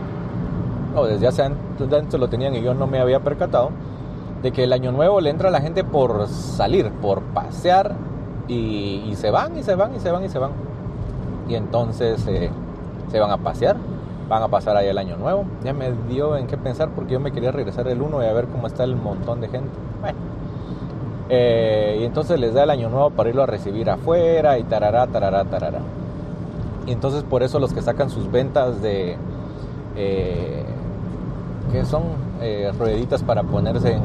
o 0.95 1.05
desde 1.05 1.27
hace 1.27 1.43
antes 1.43 2.19
lo 2.19 2.29
tenían 2.29 2.55
y 2.55 2.61
yo 2.61 2.73
no 2.73 2.87
me 2.87 2.99
había 2.99 3.19
percatado, 3.19 3.71
de 4.43 4.51
que 4.51 4.65
el 4.65 4.73
año 4.73 4.91
nuevo 4.91 5.21
le 5.21 5.29
entra 5.29 5.47
a 5.47 5.51
la 5.51 5.61
gente 5.61 5.85
por 5.85 6.27
salir, 6.27 6.91
por 6.91 7.21
pasear 7.21 7.95
y, 8.49 9.13
se 9.15 9.31
van 9.31 9.57
y 9.57 9.63
se 9.63 9.73
van 9.73 9.95
y 9.95 9.99
se 10.01 10.11
van 10.11 10.25
y 10.25 10.29
se 10.29 10.37
van. 10.37 10.51
Y 11.47 11.55
entonces 11.55 12.27
eh, 12.27 12.51
se 13.09 13.19
van 13.21 13.31
a 13.31 13.37
pasear, 13.37 13.77
van 14.27 14.43
a 14.43 14.49
pasar 14.49 14.75
ahí 14.75 14.89
el 14.89 14.97
año 14.97 15.15
nuevo. 15.15 15.45
Ya 15.63 15.73
me 15.73 15.93
dio 16.09 16.35
en 16.35 16.47
qué 16.47 16.57
pensar 16.57 16.89
porque 16.89 17.13
yo 17.13 17.21
me 17.21 17.31
quería 17.31 17.53
regresar 17.53 17.87
el 17.87 18.01
1 18.01 18.21
y 18.21 18.25
a 18.25 18.33
ver 18.33 18.47
cómo 18.47 18.67
está 18.67 18.83
el 18.83 18.97
montón 18.97 19.39
de 19.39 19.47
gente. 19.47 19.71
Bueno. 20.01 20.17
Eh, 21.29 21.99
y 22.01 22.03
entonces 22.03 22.37
les 22.37 22.53
da 22.53 22.63
el 22.63 22.69
año 22.69 22.89
nuevo 22.89 23.11
para 23.11 23.29
irlo 23.29 23.43
a 23.43 23.45
recibir 23.45 23.89
afuera 23.89 24.59
y 24.59 24.63
tarará, 24.65 25.07
tarará, 25.07 25.45
tarará. 25.45 25.79
Y 26.85 26.91
entonces 26.91 27.23
por 27.23 27.43
eso 27.43 27.59
los 27.59 27.73
que 27.73 27.81
sacan 27.81 28.09
sus 28.09 28.29
ventas 28.29 28.81
de... 28.81 29.15
Eh, 29.95 30.65
que 31.71 31.85
son 31.85 32.03
rueditas 32.77 33.23
para 33.23 33.41
ponerse 33.41 33.93
en, 33.93 34.01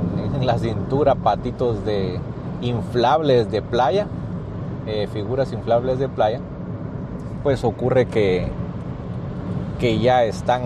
la 0.46 0.58
cintura, 0.58 1.14
patitos 1.14 1.84
de 1.84 2.18
inflables 2.60 3.50
de 3.50 3.62
playa, 3.62 4.06
eh, 4.86 5.06
figuras 5.12 5.52
inflables 5.52 5.98
de 5.98 6.08
playa, 6.08 6.40
pues 7.42 7.64
ocurre 7.64 8.06
que, 8.06 8.48
que 9.78 9.98
ya 9.98 10.24
están 10.24 10.62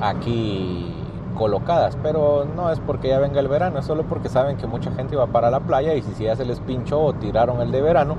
aquí 0.00 0.94
colocadas, 1.36 1.96
pero 2.02 2.46
no 2.56 2.70
es 2.70 2.80
porque 2.80 3.08
ya 3.08 3.18
venga 3.18 3.40
el 3.40 3.48
verano, 3.48 3.78
es 3.78 3.86
solo 3.86 4.04
porque 4.04 4.28
saben 4.28 4.56
que 4.56 4.66
mucha 4.66 4.90
gente 4.92 5.16
va 5.16 5.26
para 5.26 5.50
la 5.50 5.60
playa 5.60 5.94
y 5.94 6.02
si 6.02 6.24
ya 6.24 6.36
se 6.36 6.44
les 6.44 6.60
pinchó 6.60 7.00
o 7.00 7.12
tiraron 7.14 7.60
el 7.60 7.70
de 7.70 7.82
verano, 7.82 8.16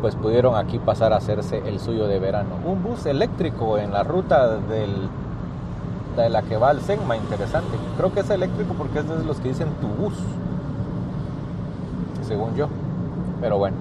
pues 0.00 0.14
pudieron 0.14 0.56
aquí 0.56 0.78
pasar 0.78 1.12
a 1.12 1.16
hacerse 1.16 1.62
el 1.66 1.80
suyo 1.80 2.06
de 2.06 2.18
verano. 2.18 2.50
Un 2.64 2.82
bus 2.82 3.06
eléctrico 3.06 3.78
en 3.78 3.92
la 3.92 4.02
ruta 4.02 4.56
del, 4.56 5.08
de 6.16 6.28
la 6.28 6.42
que 6.42 6.56
va 6.56 6.70
al 6.70 6.80
Senma, 6.80 7.16
interesante. 7.16 7.76
Creo 7.98 8.12
que 8.14 8.20
es 8.20 8.30
eléctrico 8.30 8.72
porque 8.72 9.00
es 9.00 9.08
de 9.08 9.24
los 9.24 9.38
que 9.38 9.48
dicen 9.48 9.68
tu 9.80 9.88
bus, 9.88 10.14
según 12.26 12.54
yo. 12.54 12.68
Pero 13.42 13.58
bueno, 13.58 13.76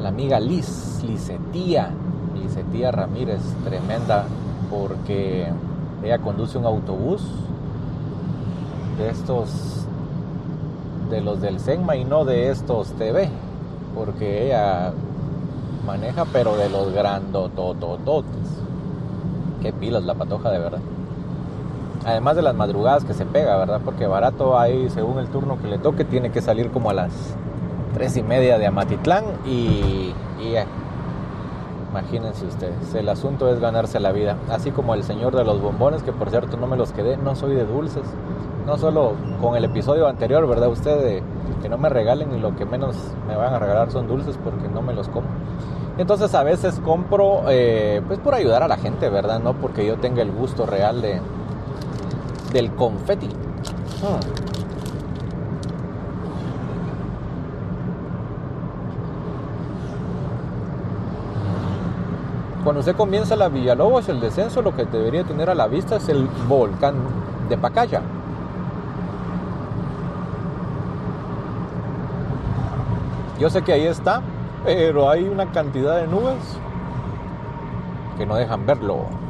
la 0.00 0.08
amiga 0.08 0.40
Liz, 0.40 1.04
Lizetía, 1.06 1.90
Lizetía 2.34 2.90
Ramírez, 2.90 3.40
tremenda, 3.64 4.24
porque 4.68 5.46
ella 6.02 6.18
conduce 6.18 6.58
un 6.58 6.66
autobús 6.66 7.22
de 8.98 9.10
estos, 9.10 9.86
de 11.10 11.20
los 11.20 11.40
del 11.40 11.60
Senma 11.60 11.94
y 11.94 12.04
no 12.04 12.24
de 12.24 12.50
estos 12.50 12.88
TV 12.94 13.30
porque 13.94 14.46
ella 14.46 14.92
maneja 15.86 16.24
pero 16.32 16.56
de 16.56 16.68
los 16.68 16.92
grandototototes. 16.92 18.30
Qué 19.62 19.72
pilas 19.72 20.04
la 20.04 20.14
patoja 20.14 20.50
de 20.50 20.58
verdad. 20.58 20.80
Además 22.04 22.36
de 22.36 22.42
las 22.42 22.54
madrugadas 22.54 23.04
que 23.04 23.14
se 23.14 23.24
pega, 23.24 23.56
¿verdad? 23.56 23.80
Porque 23.84 24.06
barato 24.06 24.58
ahí, 24.58 24.90
según 24.90 25.18
el 25.18 25.28
turno 25.28 25.58
que 25.60 25.68
le 25.68 25.78
toque, 25.78 26.04
tiene 26.04 26.30
que 26.30 26.42
salir 26.42 26.70
como 26.70 26.90
a 26.90 26.94
las 26.94 27.12
tres 27.94 28.16
y 28.16 28.22
media 28.22 28.58
de 28.58 28.66
Amatitlán 28.66 29.24
y, 29.46 30.12
imagínense 31.90 32.44
ustedes, 32.44 32.94
el 32.94 33.08
asunto 33.08 33.48
es 33.48 33.60
ganarse 33.60 34.00
la 34.00 34.12
vida. 34.12 34.36
Así 34.50 34.70
como 34.70 34.94
el 34.94 35.04
señor 35.04 35.34
de 35.34 35.44
los 35.44 35.62
bombones, 35.62 36.02
que 36.02 36.12
por 36.12 36.28
cierto 36.28 36.56
no 36.56 36.66
me 36.66 36.76
los 36.76 36.92
quedé, 36.92 37.16
no 37.16 37.36
soy 37.36 37.54
de 37.54 37.64
dulces. 37.64 38.02
No 38.66 38.76
solo 38.76 39.12
con 39.40 39.56
el 39.56 39.64
episodio 39.64 40.08
anterior, 40.08 40.46
¿verdad? 40.48 40.68
Usted 40.68 41.22
que 41.62 41.68
no 41.68 41.78
me 41.78 41.88
regalen 41.88 42.34
y 42.34 42.40
lo 42.40 42.56
que 42.56 42.66
menos 42.66 42.96
me 43.26 43.36
van 43.36 43.54
a 43.54 43.58
regalar 43.58 43.90
son 43.90 44.08
dulces 44.08 44.38
porque 44.42 44.68
no 44.68 44.82
me 44.82 44.92
los 44.92 45.08
como. 45.08 45.26
Entonces 45.96 46.34
a 46.34 46.42
veces 46.42 46.80
compro 46.84 47.44
eh, 47.48 48.02
pues 48.06 48.18
por 48.18 48.34
ayudar 48.34 48.62
a 48.62 48.68
la 48.68 48.76
gente, 48.76 49.08
¿verdad? 49.08 49.38
No 49.38 49.54
porque 49.54 49.86
yo 49.86 49.96
tenga 49.96 50.22
el 50.22 50.32
gusto 50.32 50.66
real 50.66 51.00
de 51.00 51.20
del 52.54 52.70
confeti. 52.74 53.26
Hmm. 53.26 54.44
Cuando 62.62 62.80
usted 62.80 62.96
comienza 62.96 63.36
la 63.36 63.50
Villalobos, 63.50 64.08
el 64.08 64.20
descenso, 64.20 64.62
lo 64.62 64.74
que 64.74 64.86
debería 64.86 65.24
tener 65.24 65.50
a 65.50 65.54
la 65.54 65.66
vista 65.66 65.96
es 65.96 66.08
el 66.08 66.26
volcán 66.48 66.94
de 67.50 67.58
Pacaya. 67.58 68.00
Yo 73.38 73.50
sé 73.50 73.60
que 73.62 73.72
ahí 73.72 73.84
está, 73.84 74.22
pero 74.64 75.10
hay 75.10 75.28
una 75.28 75.50
cantidad 75.52 75.96
de 75.96 76.06
nubes 76.06 76.38
que 78.16 78.24
no 78.24 78.36
dejan 78.36 78.64
verlo. 78.64 79.23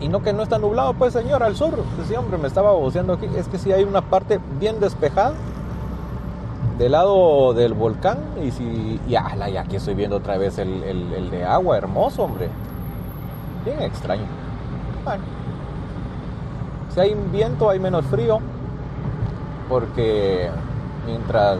Y 0.00 0.08
no 0.08 0.22
que 0.22 0.32
no 0.32 0.42
está 0.42 0.58
nublado, 0.58 0.94
pues 0.94 1.12
señor, 1.12 1.42
al 1.42 1.56
sur. 1.56 1.74
Sí, 2.08 2.14
hombre, 2.14 2.38
me 2.38 2.48
estaba 2.48 2.72
boceando 2.72 3.14
aquí. 3.14 3.26
Es 3.36 3.48
que 3.48 3.58
sí 3.58 3.72
hay 3.72 3.84
una 3.84 4.02
parte 4.02 4.40
bien 4.58 4.80
despejada 4.80 5.34
del 6.78 6.92
lado 6.92 7.54
del 7.54 7.74
volcán. 7.74 8.18
Y 8.42 8.50
si. 8.50 9.00
Ya, 9.08 9.34
ya 9.48 9.60
aquí 9.60 9.76
estoy 9.76 9.94
viendo 9.94 10.16
otra 10.16 10.36
vez 10.36 10.58
el, 10.58 10.82
el 10.82 11.30
de 11.30 11.44
agua, 11.44 11.76
hermoso, 11.78 12.24
hombre. 12.24 12.48
Bien 13.64 13.80
extraño. 13.80 14.26
Bueno. 15.04 15.22
Si 16.92 17.00
hay 17.00 17.14
viento, 17.32 17.70
hay 17.70 17.80
menos 17.80 18.04
frío. 18.06 18.40
Porque 19.68 20.50
mientras 21.06 21.58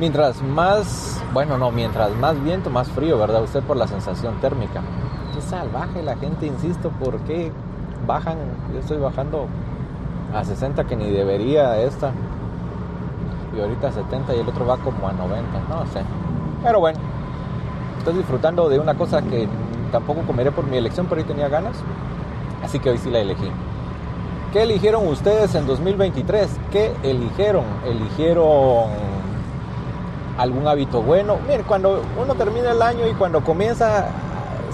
mientras 0.00 0.42
más, 0.42 1.20
bueno, 1.32 1.58
no, 1.58 1.70
mientras 1.70 2.10
más 2.16 2.42
viento, 2.42 2.70
más 2.70 2.88
frío, 2.88 3.18
¿verdad? 3.18 3.42
Usted 3.42 3.62
por 3.62 3.76
la 3.76 3.86
sensación 3.86 4.40
térmica. 4.40 4.80
Salvaje 5.50 6.00
la 6.04 6.16
gente, 6.16 6.46
insisto, 6.46 6.90
¿por 6.90 7.18
qué 7.22 7.50
bajan? 8.06 8.36
Yo 8.72 8.78
estoy 8.78 8.98
bajando 8.98 9.48
a 10.32 10.44
60 10.44 10.84
que 10.84 10.94
ni 10.94 11.10
debería 11.10 11.76
esta. 11.80 12.12
Y 13.56 13.60
ahorita 13.60 13.88
a 13.88 13.92
70 13.92 14.36
y 14.36 14.38
el 14.38 14.48
otro 14.48 14.64
va 14.64 14.76
como 14.76 15.08
a 15.08 15.12
90, 15.12 15.58
no 15.68 15.84
sé. 15.86 16.02
Pero 16.62 16.78
bueno, 16.78 17.00
estoy 17.98 18.14
disfrutando 18.14 18.68
de 18.68 18.78
una 18.78 18.94
cosa 18.94 19.22
que 19.22 19.48
tampoco 19.90 20.20
comeré 20.22 20.52
por 20.52 20.68
mi 20.68 20.76
elección, 20.76 21.06
pero 21.08 21.20
hoy 21.20 21.26
tenía 21.26 21.48
ganas. 21.48 21.76
Así 22.64 22.78
que 22.78 22.90
hoy 22.90 22.98
sí 22.98 23.10
la 23.10 23.18
elegí. 23.18 23.50
¿Qué 24.52 24.62
eligieron 24.62 25.04
ustedes 25.08 25.52
en 25.56 25.66
2023? 25.66 26.48
¿Qué 26.70 26.92
eligieron? 27.02 27.64
¿Eligieron 27.84 28.84
algún 30.38 30.68
hábito 30.68 31.02
bueno? 31.02 31.38
Mire, 31.48 31.64
cuando 31.64 32.02
uno 32.22 32.36
termina 32.36 32.70
el 32.70 32.82
año 32.82 33.08
y 33.08 33.14
cuando 33.14 33.42
comienza, 33.42 34.06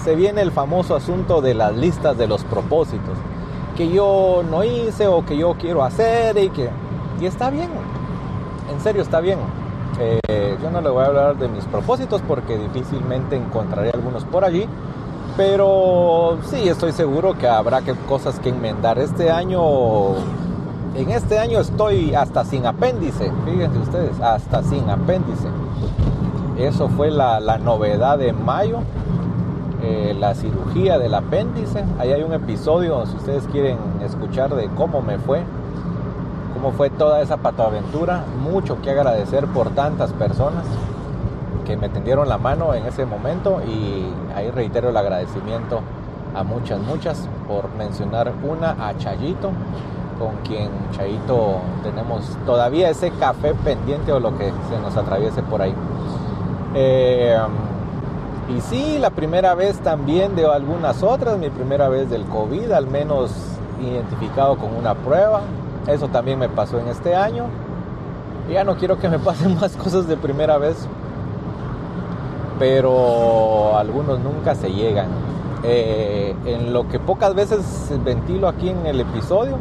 se 0.03 0.15
viene 0.15 0.41
el 0.41 0.51
famoso 0.51 0.95
asunto 0.95 1.41
de 1.41 1.53
las 1.53 1.75
listas 1.75 2.17
de 2.17 2.27
los 2.27 2.43
propósitos. 2.43 3.17
Que 3.75 3.89
yo 3.89 4.43
no 4.49 4.63
hice 4.63 5.07
o 5.07 5.25
que 5.25 5.37
yo 5.37 5.55
quiero 5.59 5.83
hacer 5.83 6.37
y 6.37 6.49
que... 6.49 6.69
Y 7.19 7.25
está 7.25 7.49
bien, 7.49 7.69
en 8.71 8.81
serio 8.81 9.01
está 9.01 9.19
bien. 9.19 9.39
Eh, 9.99 10.57
yo 10.61 10.69
no 10.69 10.81
le 10.81 10.89
voy 10.89 11.03
a 11.03 11.07
hablar 11.07 11.37
de 11.37 11.47
mis 11.47 11.65
propósitos 11.65 12.21
porque 12.27 12.57
difícilmente 12.57 13.35
encontraré 13.35 13.91
algunos 13.91 14.23
por 14.25 14.43
allí 14.45 14.67
pero 15.37 16.39
sí, 16.49 16.67
estoy 16.67 16.91
seguro 16.93 17.37
que 17.37 17.47
habrá 17.47 17.81
que, 17.81 17.93
cosas 17.93 18.39
que 18.39 18.49
enmendar. 18.49 18.97
Este 18.97 19.29
año, 19.29 20.15
en 20.95 21.11
este 21.11 21.37
año 21.37 21.59
estoy 21.59 22.15
hasta 22.15 22.43
sin 22.43 22.65
apéndice, 22.65 23.31
fíjense 23.45 23.77
ustedes, 23.77 24.19
hasta 24.19 24.63
sin 24.63 24.89
apéndice. 24.89 25.47
Eso 26.57 26.89
fue 26.89 27.11
la, 27.11 27.59
novedad 27.59 28.17
de 28.17 28.33
mayo, 28.33 28.79
eh, 29.83 30.15
la 30.19 30.33
cirugía 30.33 30.97
del 30.97 31.13
apéndice. 31.13 31.83
Ahí 31.99 32.11
hay 32.11 32.23
un 32.23 32.33
episodio, 32.33 33.05
si 33.05 33.15
ustedes 33.15 33.47
quieren 33.51 33.77
escuchar 34.03 34.55
de 34.55 34.69
cómo 34.69 35.01
me 35.01 35.19
fue, 35.19 35.43
cómo 36.53 36.71
fue 36.71 36.89
toda 36.89 37.21
esa 37.21 37.37
patoaventura. 37.37 38.23
Mucho 38.41 38.81
que 38.81 38.89
agradecer 38.89 39.45
por 39.47 39.69
tantas 39.69 40.13
personas 40.13 40.65
que 41.65 41.77
me 41.77 41.89
tendieron 41.89 42.29
la 42.29 42.37
mano 42.37 42.73
en 42.73 42.85
ese 42.85 43.05
momento 43.05 43.61
y 43.67 44.07
ahí 44.35 44.49
reitero 44.49 44.89
el 44.89 44.97
agradecimiento 44.97 45.81
a 46.33 46.43
muchas, 46.43 46.79
muchas 46.79 47.27
por 47.47 47.69
mencionar 47.77 48.33
una 48.43 48.71
a 48.87 48.97
Chayito, 48.97 49.51
con 50.17 50.37
quien 50.47 50.69
Chayito 50.91 51.57
tenemos 51.83 52.37
todavía 52.45 52.89
ese 52.89 53.11
café 53.11 53.53
pendiente 53.53 54.11
o 54.11 54.19
lo 54.19 54.37
que 54.37 54.45
se 54.45 54.79
nos 54.81 54.95
atraviese 54.95 55.43
por 55.43 55.61
ahí. 55.61 55.73
Eh, 56.73 57.37
y 58.55 58.61
sí, 58.61 58.97
la 58.99 59.09
primera 59.09 59.55
vez 59.55 59.79
también 59.79 60.35
de 60.35 60.45
algunas 60.45 61.03
otras, 61.03 61.37
mi 61.37 61.49
primera 61.49 61.89
vez 61.89 62.09
del 62.09 62.23
COVID, 62.25 62.71
al 62.71 62.87
menos 62.87 63.31
identificado 63.81 64.57
con 64.57 64.75
una 64.75 64.95
prueba. 64.95 65.41
Eso 65.87 66.07
también 66.07 66.39
me 66.39 66.49
pasó 66.49 66.79
en 66.79 66.87
este 66.87 67.15
año. 67.15 67.45
Ya 68.51 68.63
no 68.63 68.75
quiero 68.77 68.97
que 68.99 69.09
me 69.09 69.19
pasen 69.19 69.55
más 69.59 69.75
cosas 69.75 70.07
de 70.07 70.17
primera 70.17 70.57
vez 70.57 70.87
pero 72.59 73.77
algunos 73.77 74.19
nunca 74.19 74.55
se 74.55 74.71
llegan. 74.71 75.07
Eh, 75.63 76.35
en 76.45 76.71
lo 76.71 76.87
que 76.87 76.99
pocas 76.99 77.33
veces 77.33 77.91
ventilo 78.03 78.47
aquí 78.47 78.69
en 78.69 78.85
el 78.85 79.01
episodio, 79.01 79.57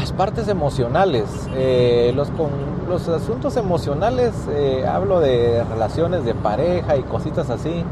las 0.00 0.12
partes 0.12 0.48
emocionales, 0.48 1.24
eh, 1.54 2.12
los, 2.14 2.30
con, 2.30 2.50
los 2.88 3.08
asuntos 3.08 3.56
emocionales, 3.56 4.32
eh, 4.50 4.86
hablo 4.86 5.20
de 5.20 5.64
relaciones 5.64 6.24
de 6.24 6.34
pareja 6.34 6.96
y 6.96 7.02
cositas 7.02 7.50
así. 7.50 7.84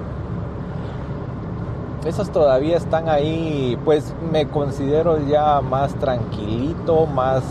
Esas 2.07 2.31
todavía 2.31 2.77
están 2.77 3.09
ahí, 3.09 3.79
pues 3.85 4.14
me 4.31 4.47
considero 4.47 5.27
ya 5.27 5.62
más 5.62 5.95
tranquilito, 5.95 7.07
más, 7.07 7.43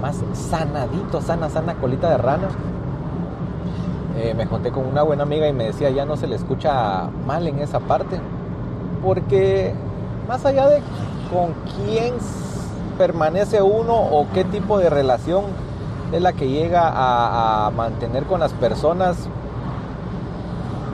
más 0.00 0.16
sanadito, 0.32 1.20
sana, 1.20 1.50
sana 1.50 1.74
colita 1.74 2.08
de 2.08 2.16
rana 2.16 2.48
eh, 4.16 4.34
me 4.34 4.44
junté 4.44 4.70
con 4.70 4.86
una 4.86 5.02
buena 5.02 5.22
amiga 5.22 5.48
y 5.48 5.52
me 5.52 5.64
decía, 5.64 5.88
ya 5.90 6.04
no 6.04 6.16
se 6.16 6.26
le 6.26 6.36
escucha 6.36 7.08
mal 7.26 7.46
en 7.46 7.58
esa 7.60 7.80
parte, 7.80 8.20
porque 9.02 9.74
más 10.28 10.44
allá 10.44 10.68
de 10.68 10.82
con 11.32 11.54
quién 11.76 12.14
permanece 13.02 13.60
uno 13.60 13.96
o 13.96 14.28
qué 14.32 14.44
tipo 14.44 14.78
de 14.78 14.88
relación 14.88 15.46
es 16.12 16.22
la 16.22 16.34
que 16.34 16.48
llega 16.48 16.82
a, 16.84 17.68
mantener 17.72 18.26
con 18.26 18.38
las 18.38 18.52
personas, 18.52 19.16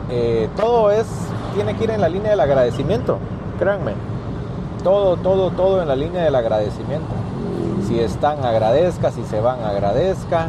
eh, 0.08 0.48
todo 0.56 0.90
es, 0.90 1.06
tiene 1.54 1.76
que 1.76 1.84
ir 1.84 1.90
en 1.90 2.00
la 2.00 2.08
línea 2.08 2.30
del 2.30 2.40
agradecimiento, 2.40 3.18
créanme. 3.58 3.92
Todo, 4.82 5.18
todo, 5.18 5.50
todo 5.50 5.82
en 5.82 5.88
la 5.88 5.96
línea 5.96 6.22
del 6.22 6.34
agradecimiento. 6.34 7.12
Si 7.86 8.00
están, 8.00 8.42
agradezca, 8.42 9.10
si 9.10 9.22
se 9.24 9.42
van, 9.42 9.62
agradezca 9.62 10.48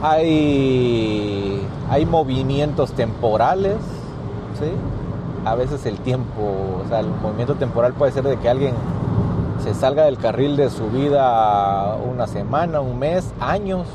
hay, 0.00 1.60
hay 1.90 2.06
movimientos 2.06 2.92
temporales, 2.92 3.78
¿sí? 4.60 4.70
A 5.44 5.56
veces 5.56 5.84
el 5.86 5.98
tiempo, 5.98 6.82
o 6.84 6.88
sea, 6.88 7.00
el 7.00 7.08
movimiento 7.08 7.56
temporal 7.56 7.94
puede 7.94 8.12
ser 8.12 8.22
de 8.22 8.36
que 8.36 8.48
alguien 8.48 8.76
se 9.66 9.74
salga 9.74 10.04
del 10.04 10.16
carril 10.16 10.56
de 10.56 10.70
su 10.70 10.86
vida 10.90 11.96
una 11.96 12.28
semana, 12.28 12.80
un 12.80 13.00
mes, 13.00 13.34
años, 13.40 13.88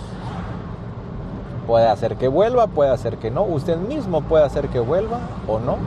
Puede 1.66 1.88
hacer 1.88 2.18
que 2.18 2.28
vuelva, 2.28 2.68
puede 2.68 2.90
hacer 2.90 3.18
que 3.18 3.32
no. 3.32 3.44
Usted 3.44 3.78
mismo 3.78 4.22
puede 4.24 4.44
hacer 4.44 4.68
que 4.68 4.82
vuelva 4.82 5.20
o 5.48 5.60
no. 5.60 5.78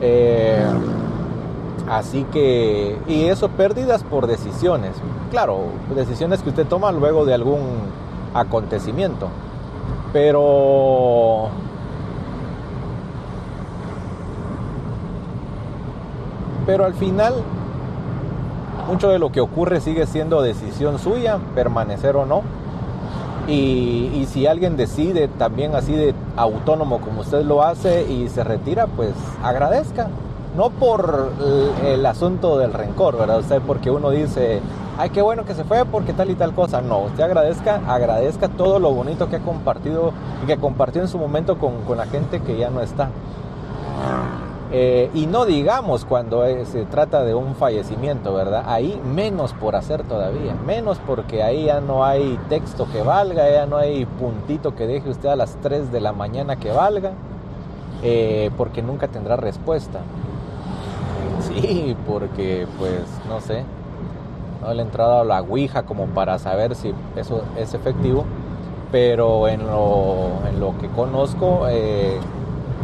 Eh, 0.00 0.66
así 1.88 2.24
que, 2.32 2.98
y 3.06 3.26
eso 3.26 3.50
pérdidas 3.50 4.02
por 4.02 4.26
decisiones. 4.26 4.96
Claro, 5.30 5.66
decisiones 5.94 6.42
que 6.42 6.48
usted 6.48 6.66
toma 6.66 6.90
luego 6.90 7.24
de 7.24 7.34
algún 7.34 7.60
acontecimiento. 8.34 9.28
Pero 10.12 11.50
pero 16.66 16.84
al 16.84 16.94
final 16.94 17.34
mucho 18.90 19.08
de 19.08 19.20
lo 19.20 19.30
que 19.30 19.40
ocurre 19.40 19.80
sigue 19.80 20.04
siendo 20.06 20.42
decisión 20.42 20.98
suya, 20.98 21.38
permanecer 21.54 22.16
o 22.16 22.26
no. 22.26 22.42
Y, 23.46 24.26
si 24.30 24.46
alguien 24.46 24.76
decide 24.76 25.28
también 25.28 25.74
así 25.74 25.92
de 25.92 26.14
autónomo 26.36 27.00
como 27.00 27.22
usted 27.22 27.44
lo 27.44 27.62
hace 27.62 28.04
y 28.10 28.28
se 28.28 28.44
retira, 28.44 28.86
pues 28.86 29.12
agradezca. 29.42 30.08
No 30.56 30.70
por 30.70 31.30
el, 31.84 32.04
asunto 32.04 32.58
del 32.58 32.72
rencor, 32.72 33.16
¿verdad? 33.16 33.38
Usted 33.38 33.60
porque 33.64 33.90
uno 33.90 34.10
dice, 34.10 34.60
ay, 34.98 35.10
qué 35.10 35.22
bueno 35.22 35.44
que 35.44 35.54
se 35.54 35.62
fue 35.62 35.84
porque 35.84 36.12
tal 36.12 36.30
y 36.30 36.34
tal 36.34 36.52
cosa. 36.52 36.80
No, 36.80 36.98
usted 36.98 37.22
agradezca, 37.22 37.80
agradezca 37.86 38.48
todo 38.48 38.80
lo 38.80 38.92
bonito 38.92 39.28
que 39.28 39.36
ha 39.36 39.40
compartido 39.40 40.12
y 40.42 40.46
que 40.46 40.56
compartió 40.56 41.00
en 41.00 41.08
su 41.08 41.18
momento 41.18 41.58
con, 41.58 41.82
con 41.82 41.98
la 41.98 42.06
gente 42.06 42.40
que 42.40 42.58
ya 42.58 42.70
no 42.70 42.80
está. 42.80 43.10
Eh, 44.72 45.10
y 45.14 45.26
no 45.26 45.46
digamos 45.46 46.04
cuando 46.04 46.44
se 46.64 46.84
trata 46.84 47.24
de 47.24 47.34
un 47.34 47.56
fallecimiento, 47.56 48.32
¿verdad? 48.32 48.64
Ahí 48.66 49.00
menos 49.04 49.52
por 49.52 49.74
hacer 49.74 50.04
todavía, 50.04 50.54
menos 50.64 50.98
porque 51.04 51.42
ahí 51.42 51.64
ya 51.64 51.80
no 51.80 52.04
hay 52.04 52.38
texto 52.48 52.86
que 52.92 53.02
valga, 53.02 53.50
ya 53.50 53.66
no 53.66 53.78
hay 53.78 54.06
puntito 54.06 54.76
que 54.76 54.86
deje 54.86 55.10
usted 55.10 55.28
a 55.28 55.34
las 55.34 55.56
3 55.56 55.90
de 55.90 56.00
la 56.00 56.12
mañana 56.12 56.54
que 56.54 56.70
valga, 56.70 57.12
eh, 58.04 58.50
porque 58.56 58.80
nunca 58.82 59.08
tendrá 59.08 59.36
respuesta. 59.36 60.00
Sí, 61.40 61.96
porque 62.06 62.66
pues 62.78 63.02
no 63.26 63.40
sé, 63.40 63.64
no 64.60 64.74
le 64.74 64.82
he 64.82 64.84
entrado 64.84 65.20
a 65.20 65.24
la 65.24 65.40
Ouija 65.40 65.84
como 65.84 66.04
para 66.06 66.38
saber 66.38 66.74
si 66.74 66.92
eso 67.16 67.42
es 67.56 67.72
efectivo, 67.72 68.24
pero 68.92 69.48
en 69.48 69.66
lo, 69.66 70.46
en 70.46 70.60
lo 70.60 70.76
que 70.78 70.88
conozco, 70.88 71.66
eh, 71.68 72.18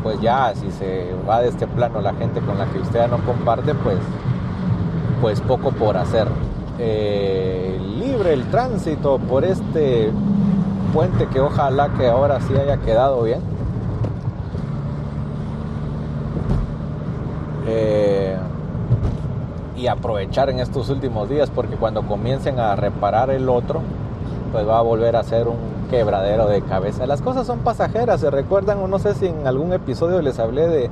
pues 0.06 0.20
ya 0.20 0.54
si 0.54 0.70
se 0.70 1.12
va 1.28 1.42
de 1.42 1.48
este 1.48 1.66
plano 1.66 2.00
la 2.00 2.14
gente 2.14 2.38
con 2.38 2.56
la 2.56 2.66
que 2.66 2.78
usted 2.78 3.08
no 3.08 3.18
comparte, 3.26 3.74
pues, 3.74 3.98
pues 5.20 5.40
poco 5.40 5.72
por 5.72 5.96
hacer. 5.96 6.28
Eh, 6.78 7.76
libre 7.98 8.32
el 8.32 8.44
tránsito 8.44 9.18
por 9.18 9.44
este 9.44 10.12
puente 10.94 11.26
que 11.26 11.40
ojalá 11.40 11.88
que 11.98 12.06
ahora 12.06 12.40
sí 12.40 12.54
haya 12.54 12.76
quedado 12.76 13.24
bien. 13.24 13.40
Eh, 17.66 18.36
y 19.76 19.88
aprovechar 19.88 20.50
en 20.50 20.60
estos 20.60 20.88
últimos 20.88 21.28
días 21.28 21.50
porque 21.50 21.74
cuando 21.74 22.02
comiencen 22.02 22.60
a 22.60 22.76
reparar 22.76 23.30
el 23.30 23.48
otro, 23.48 23.80
pues 24.52 24.68
va 24.68 24.78
a 24.78 24.82
volver 24.82 25.16
a 25.16 25.24
ser 25.24 25.48
un 25.48 25.75
quebradero 25.90 26.46
de 26.46 26.62
cabeza. 26.62 27.06
Las 27.06 27.22
cosas 27.22 27.46
son 27.46 27.60
pasajeras, 27.60 28.20
se 28.20 28.30
recuerdan 28.30 28.78
o 28.78 28.88
no 28.88 28.98
sé 28.98 29.14
si 29.14 29.26
en 29.26 29.46
algún 29.46 29.72
episodio 29.72 30.20
les 30.22 30.38
hablé 30.38 30.68
de 30.68 30.90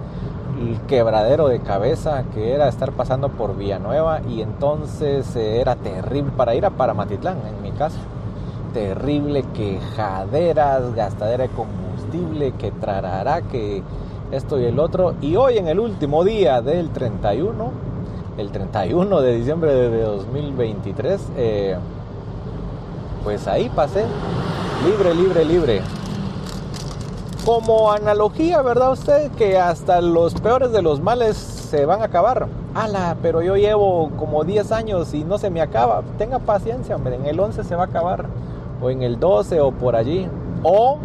el 0.61 0.81
quebradero 0.83 1.49
de 1.49 1.61
cabeza 1.61 2.25
que 2.33 2.53
era 2.53 2.69
estar 2.69 2.93
pasando 2.93 3.29
por 3.29 3.57
Villanueva 3.57 4.21
y 4.29 4.41
entonces 4.41 5.35
eh, 5.37 5.61
era 5.61 5.75
terrible 5.77 6.31
para 6.37 6.55
ir 6.55 6.65
a 6.65 6.71
Paramatitlán 6.71 7.39
en 7.47 7.63
mi 7.63 7.73
caso. 7.73 7.99
Terrible 8.73 9.45
quejaderas, 9.55 10.95
gastadera 10.95 11.45
de 11.45 11.51
combustible, 11.51 12.53
que 12.53 12.71
trarará, 12.73 13.43
que 13.43 13.83
esto 14.33 14.59
y 14.59 14.65
el 14.65 14.79
otro. 14.79 15.15
Y 15.21 15.37
hoy 15.37 15.59
en 15.59 15.69
el 15.69 15.79
último 15.79 16.25
día 16.25 16.61
del 16.61 16.91
31, 16.91 17.71
el 18.37 18.51
31 18.51 19.21
de 19.21 19.37
diciembre 19.37 19.73
de 19.73 20.03
2023, 20.03 21.21
eh, 21.37 21.77
pues 23.23 23.47
ahí 23.47 23.71
pasé 23.75 24.05
Libre, 24.85 25.15
libre, 25.15 25.45
libre. 25.47 25.81
Como 27.47 27.91
analogía, 27.91 28.61
¿verdad 28.61 28.93
usted? 28.93 29.31
Que 29.33 29.59
hasta 29.59 30.03
los 30.03 30.35
peores 30.35 30.73
de 30.73 30.83
los 30.83 31.01
males 31.01 31.39
se 31.39 31.87
van 31.87 32.03
a 32.03 32.05
acabar. 32.05 32.49
Ala, 32.75 33.17
pero 33.23 33.41
yo 33.41 33.57
llevo 33.57 34.11
como 34.19 34.45
10 34.45 34.73
años 34.73 35.15
y 35.15 35.25
no 35.25 35.39
se 35.39 35.49
me 35.49 35.63
acaba. 35.63 36.03
Tenga 36.19 36.39
paciencia, 36.39 36.97
hombre. 36.97 37.15
En 37.15 37.25
el 37.25 37.41
11 37.41 37.65
se 37.65 37.75
va 37.75 37.85
a 37.85 37.87
acabar. 37.87 38.27
O 38.83 38.91
en 38.91 39.03
el 39.03 39.19
12 39.19 39.59
o 39.63 39.73
por 39.73 39.97
allí. 39.97 40.29
O 40.63 40.99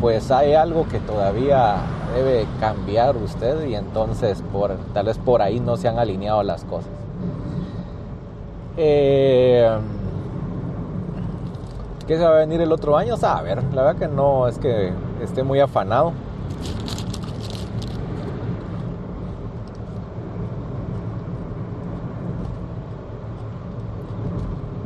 pues 0.00 0.30
hay 0.30 0.54
algo 0.54 0.86
que 0.88 1.00
todavía 1.00 1.78
debe 2.14 2.46
cambiar 2.60 3.16
usted 3.16 3.66
y 3.66 3.74
entonces 3.74 4.42
por, 4.52 4.76
tal 4.94 5.06
vez 5.06 5.18
por 5.18 5.42
ahí 5.42 5.58
no 5.58 5.76
se 5.76 5.88
han 5.88 5.98
alineado 5.98 6.42
las 6.44 6.62
cosas. 6.64 6.90
Eh, 8.76 9.76
¿Qué 12.06 12.16
se 12.16 12.22
va 12.22 12.36
a 12.36 12.38
venir 12.38 12.60
el 12.60 12.70
otro 12.70 12.96
año? 12.96 13.16
A 13.20 13.42
ver, 13.42 13.64
la 13.74 13.82
verdad 13.82 13.98
que 13.98 14.06
no 14.06 14.46
es 14.46 14.58
que 14.60 14.92
esté 15.20 15.42
muy 15.42 15.58
afanado. 15.58 16.12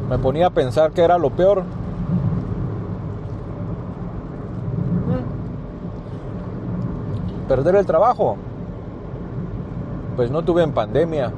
Me 0.09 0.17
ponía 0.19 0.47
a 0.47 0.51
pensar 0.51 0.93
que 0.93 1.03
era 1.03 1.19
lo 1.19 1.29
peor. 1.29 1.63
Perder 7.49 7.77
el 7.77 7.85
trabajo. 7.85 8.37
Pues 10.17 10.31
no 10.31 10.43
tuve 10.43 10.63
en 10.63 10.73
pandemia. 10.73 11.33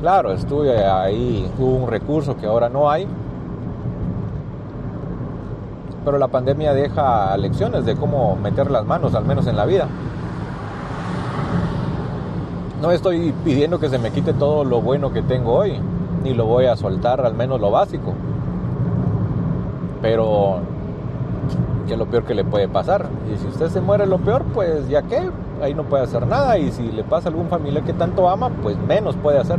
Claro, 0.00 0.32
estuve 0.32 0.84
ahí, 0.84 1.48
hubo 1.56 1.76
un 1.76 1.88
recurso 1.88 2.36
que 2.36 2.46
ahora 2.46 2.68
no 2.68 2.90
hay 2.90 3.06
pero 6.04 6.18
la 6.18 6.28
pandemia 6.28 6.72
deja 6.74 7.36
lecciones 7.36 7.84
de 7.84 7.96
cómo 7.96 8.36
meter 8.36 8.70
las 8.70 8.84
manos, 8.84 9.14
al 9.14 9.24
menos 9.24 9.46
en 9.46 9.56
la 9.56 9.66
vida. 9.66 9.88
No 12.80 12.92
estoy 12.92 13.34
pidiendo 13.44 13.80
que 13.80 13.88
se 13.88 13.98
me 13.98 14.10
quite 14.10 14.32
todo 14.32 14.64
lo 14.64 14.80
bueno 14.80 15.12
que 15.12 15.22
tengo 15.22 15.52
hoy, 15.52 15.80
ni 16.22 16.32
lo 16.34 16.46
voy 16.46 16.66
a 16.66 16.76
soltar 16.76 17.20
al 17.24 17.34
menos 17.34 17.60
lo 17.60 17.70
básico. 17.70 18.14
Pero, 20.00 20.60
¿qué 21.86 21.94
es 21.94 21.98
lo 21.98 22.06
peor 22.06 22.24
que 22.24 22.34
le 22.34 22.44
puede 22.44 22.68
pasar? 22.68 23.06
Y 23.34 23.38
si 23.38 23.48
usted 23.48 23.68
se 23.68 23.80
muere 23.80 24.06
lo 24.06 24.18
peor, 24.18 24.44
pues 24.54 24.88
ya 24.88 25.02
que, 25.02 25.30
ahí 25.60 25.74
no 25.74 25.84
puede 25.84 26.04
hacer 26.04 26.26
nada. 26.26 26.56
Y 26.58 26.70
si 26.70 26.90
le 26.92 27.02
pasa 27.02 27.28
a 27.28 27.32
algún 27.32 27.48
familiar 27.48 27.82
que 27.82 27.92
tanto 27.92 28.28
ama, 28.28 28.50
pues 28.62 28.76
menos 28.86 29.16
puede 29.16 29.38
hacer. 29.38 29.58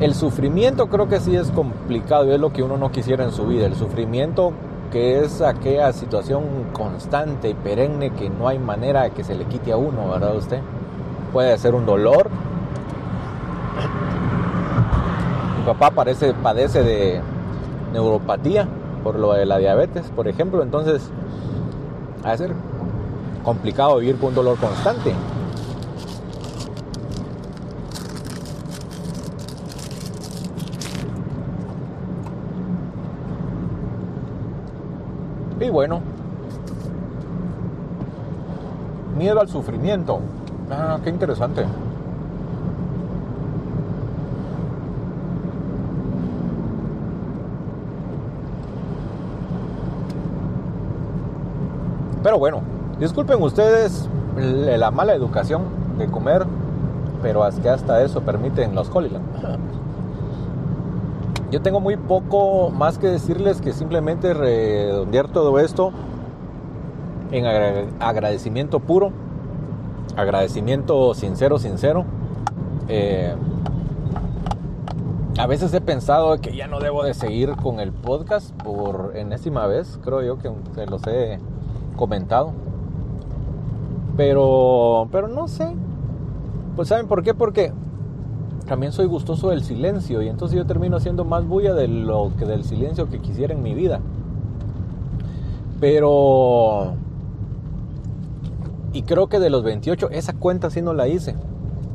El 0.00 0.14
sufrimiento 0.14 0.86
creo 0.86 1.08
que 1.08 1.18
sí 1.18 1.34
es 1.34 1.50
complicado 1.50 2.24
y 2.26 2.30
es 2.30 2.38
lo 2.38 2.52
que 2.52 2.62
uno 2.62 2.76
no 2.76 2.92
quisiera 2.92 3.24
en 3.24 3.32
su 3.32 3.46
vida. 3.46 3.66
El 3.66 3.74
sufrimiento 3.74 4.52
que 4.92 5.20
es 5.20 5.42
aquella 5.42 5.92
situación 5.92 6.44
constante 6.72 7.48
y 7.50 7.54
perenne 7.54 8.10
que 8.10 8.30
no 8.30 8.46
hay 8.46 8.60
manera 8.60 9.02
de 9.02 9.10
que 9.10 9.24
se 9.24 9.34
le 9.34 9.44
quite 9.46 9.72
a 9.72 9.76
uno, 9.76 10.08
¿verdad 10.10 10.36
usted? 10.36 10.60
Puede 11.32 11.58
ser 11.58 11.74
un 11.74 11.84
dolor. 11.84 12.30
Mi 15.58 15.66
papá 15.66 15.90
parece, 15.90 16.32
padece 16.32 16.84
de 16.84 17.20
neuropatía 17.92 18.68
por 19.02 19.18
lo 19.18 19.32
de 19.32 19.46
la 19.46 19.58
diabetes, 19.58 20.10
por 20.14 20.28
ejemplo, 20.28 20.62
entonces 20.62 21.10
va 22.24 22.30
a 22.30 22.36
ser 22.36 22.52
complicado 23.42 23.96
vivir 23.98 24.16
con 24.16 24.28
un 24.28 24.34
dolor 24.36 24.58
constante. 24.58 25.12
Y 35.68 35.70
bueno, 35.70 36.00
miedo 39.18 39.38
al 39.38 39.50
sufrimiento. 39.50 40.18
Ah, 40.70 40.98
qué 41.04 41.10
interesante. 41.10 41.66
Pero 52.22 52.38
bueno, 52.38 52.62
disculpen 52.98 53.42
ustedes 53.42 54.08
la 54.38 54.90
mala 54.90 55.12
educación 55.12 55.64
de 55.98 56.06
comer, 56.06 56.46
pero 57.20 57.46
que 57.60 57.68
hasta 57.68 58.02
eso 58.02 58.22
permiten 58.22 58.74
los 58.74 58.88
Holyland. 58.88 59.77
Yo 61.50 61.62
tengo 61.62 61.80
muy 61.80 61.96
poco 61.96 62.70
más 62.70 62.98
que 62.98 63.06
decirles 63.06 63.62
que 63.62 63.72
simplemente 63.72 64.34
redondear 64.34 65.28
todo 65.28 65.58
esto 65.58 65.92
en 67.30 67.46
agradecimiento 67.46 68.80
puro, 68.80 69.12
agradecimiento 70.14 71.14
sincero, 71.14 71.58
sincero. 71.58 72.04
Eh, 72.88 73.34
a 75.38 75.46
veces 75.46 75.72
he 75.72 75.80
pensado 75.80 76.38
que 76.38 76.54
ya 76.54 76.66
no 76.66 76.80
debo 76.80 77.02
de 77.02 77.14
seguir 77.14 77.56
con 77.56 77.80
el 77.80 77.92
podcast 77.92 78.50
por 78.62 79.12
enésima 79.14 79.66
vez, 79.66 79.98
creo 80.04 80.20
yo 80.22 80.38
que 80.38 80.50
se 80.74 80.84
los 80.84 81.06
he 81.06 81.38
comentado. 81.96 82.52
Pero, 84.18 85.08
pero 85.10 85.28
no 85.28 85.48
sé. 85.48 85.74
Pues 86.76 86.88
¿saben 86.88 87.08
por 87.08 87.22
qué? 87.22 87.32
Porque 87.32 87.72
también 88.68 88.92
soy 88.92 89.06
gustoso 89.06 89.48
del 89.48 89.64
silencio 89.64 90.20
y 90.22 90.28
entonces 90.28 90.56
yo 90.56 90.66
termino 90.66 90.98
haciendo 90.98 91.24
más 91.24 91.46
bulla 91.46 91.72
de 91.72 91.88
lo 91.88 92.32
que 92.38 92.44
del 92.44 92.64
silencio 92.64 93.08
que 93.08 93.18
quisiera 93.18 93.54
en 93.54 93.62
mi 93.62 93.74
vida. 93.74 94.00
Pero 95.80 96.92
y 98.92 99.02
creo 99.02 99.28
que 99.28 99.38
de 99.38 99.48
los 99.50 99.62
28 99.62 100.10
esa 100.10 100.34
cuenta 100.34 100.70
sí 100.70 100.82
no 100.82 100.92
la 100.92 101.08
hice. 101.08 101.34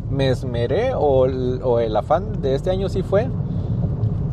Me 0.09 0.29
esmeré 0.29 0.93
o 0.95 1.25
el, 1.25 1.95
afán 1.95 2.41
de 2.41 2.55
este 2.55 2.71
año 2.71 2.89
sí 2.89 3.03
fue 3.03 3.29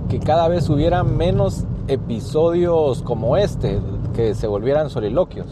que 0.08 0.18
cada 0.18 0.48
vez 0.48 0.68
hubiera 0.68 1.04
menos 1.04 1.64
episodios 1.88 3.02
como 3.02 3.36
este, 3.36 3.80
que 4.14 4.34
se 4.34 4.46
volvieran 4.46 4.88
soliloquios. 4.88 5.46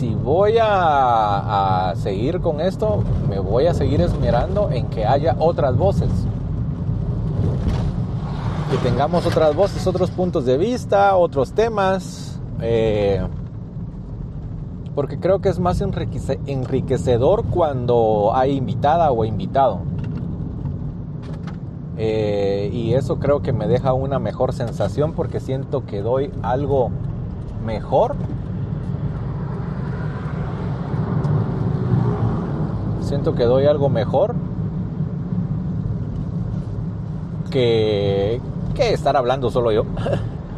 Si 0.00 0.14
voy 0.14 0.54
a, 0.58 1.92
seguir 1.94 2.40
con 2.40 2.62
esto, 2.62 3.04
me 3.28 3.38
voy 3.38 3.66
a 3.66 3.74
seguir 3.74 4.00
esmerando 4.00 4.70
en 4.70 4.86
que 4.86 5.04
haya 5.04 5.36
otras 5.38 5.76
voces. 5.76 6.08
Que 8.70 8.78
tengamos 8.78 9.26
otras 9.26 9.54
voces, 9.54 9.86
otros 9.86 10.10
puntos 10.10 10.46
de 10.46 10.56
vista, 10.56 11.14
otros 11.18 11.52
temas. 11.52 12.40
Eh, 12.62 13.20
porque 14.94 15.20
creo 15.20 15.40
que 15.42 15.50
es 15.50 15.58
más 15.58 15.82
enriquecedor 15.82 17.44
cuando 17.50 18.30
hay 18.32 18.56
invitada 18.56 19.12
o 19.12 19.26
invitado. 19.26 19.80
Eh, 21.98 22.70
y 22.72 22.94
eso 22.94 23.18
creo 23.18 23.42
que 23.42 23.52
me 23.52 23.68
deja 23.68 23.92
una 23.92 24.18
mejor 24.18 24.54
sensación 24.54 25.12
porque 25.12 25.40
siento 25.40 25.84
que 25.84 26.00
doy 26.00 26.32
algo 26.40 26.90
mejor. 27.66 28.16
Siento 33.10 33.34
que 33.34 33.42
doy 33.42 33.66
algo 33.66 33.88
mejor 33.88 34.36
que, 37.50 38.40
que 38.76 38.92
estar 38.92 39.16
hablando 39.16 39.50
solo 39.50 39.72
yo. 39.72 39.82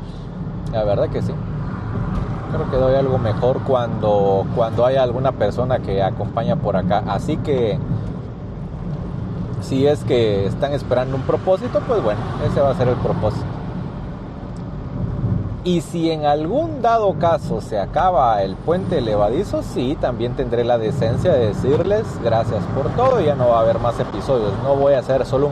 La 0.72 0.84
verdad 0.84 1.08
que 1.08 1.22
sí 1.22 1.32
creo 2.52 2.70
que 2.70 2.76
doy 2.76 2.94
algo 2.94 3.16
mejor 3.16 3.62
cuando, 3.62 4.44
cuando 4.54 4.84
hay 4.84 4.96
alguna 4.96 5.32
persona 5.32 5.78
que 5.78 6.02
acompaña 6.02 6.56
por 6.56 6.76
acá. 6.76 7.02
Así 7.08 7.38
que 7.38 7.78
si 9.62 9.86
es 9.86 10.04
que 10.04 10.44
están 10.44 10.74
esperando 10.74 11.16
un 11.16 11.22
propósito, 11.22 11.80
pues 11.88 12.02
bueno, 12.02 12.20
ese 12.46 12.60
va 12.60 12.72
a 12.72 12.74
ser 12.74 12.88
el 12.88 12.96
propósito. 12.96 13.46
Y 15.64 15.80
si 15.80 16.10
en 16.10 16.24
algún 16.24 16.82
dado 16.82 17.14
caso 17.20 17.60
se 17.60 17.78
acaba 17.78 18.42
el 18.42 18.56
puente 18.56 19.00
levadizo, 19.00 19.62
sí, 19.62 19.96
también 20.00 20.34
tendré 20.34 20.64
la 20.64 20.76
decencia 20.76 21.32
de 21.32 21.48
decirles 21.48 22.04
gracias 22.24 22.64
por 22.74 22.88
todo. 22.96 23.20
Ya 23.20 23.36
no 23.36 23.48
va 23.48 23.58
a 23.58 23.60
haber 23.60 23.78
más 23.78 23.98
episodios. 24.00 24.52
No 24.64 24.74
voy 24.74 24.94
a 24.94 24.98
hacer 24.98 25.24
solo 25.24 25.50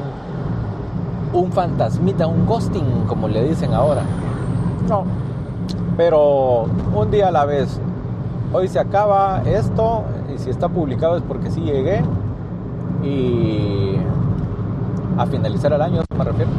un, 1.33 1.41
un 1.41 1.53
fantasmita, 1.53 2.27
un 2.27 2.45
ghosting, 2.45 3.05
como 3.07 3.29
le 3.29 3.49
dicen 3.49 3.73
ahora. 3.73 4.03
No, 4.89 5.05
pero 5.97 6.67
un 6.95 7.11
día 7.13 7.29
a 7.29 7.31
la 7.31 7.45
vez. 7.45 7.79
Hoy 8.53 8.67
se 8.67 8.81
acaba 8.81 9.43
esto 9.47 10.03
y 10.35 10.39
si 10.39 10.51
está 10.51 10.69
publicado 10.69 11.19
es 11.19 11.23
porque 11.23 11.53
sí 11.53 11.61
llegué 11.61 12.03
y 13.05 13.95
a 15.17 15.27
finalizar 15.27 15.73
el 15.73 15.83
año, 15.83 16.03
me 16.19 16.25
refiero. 16.25 16.51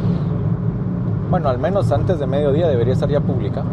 Bueno, 1.32 1.48
al 1.48 1.58
menos 1.58 1.90
antes 1.92 2.18
de 2.18 2.26
mediodía 2.26 2.68
debería 2.68 2.92
estar 2.92 3.08
ya 3.08 3.20
publicado. 3.20 3.64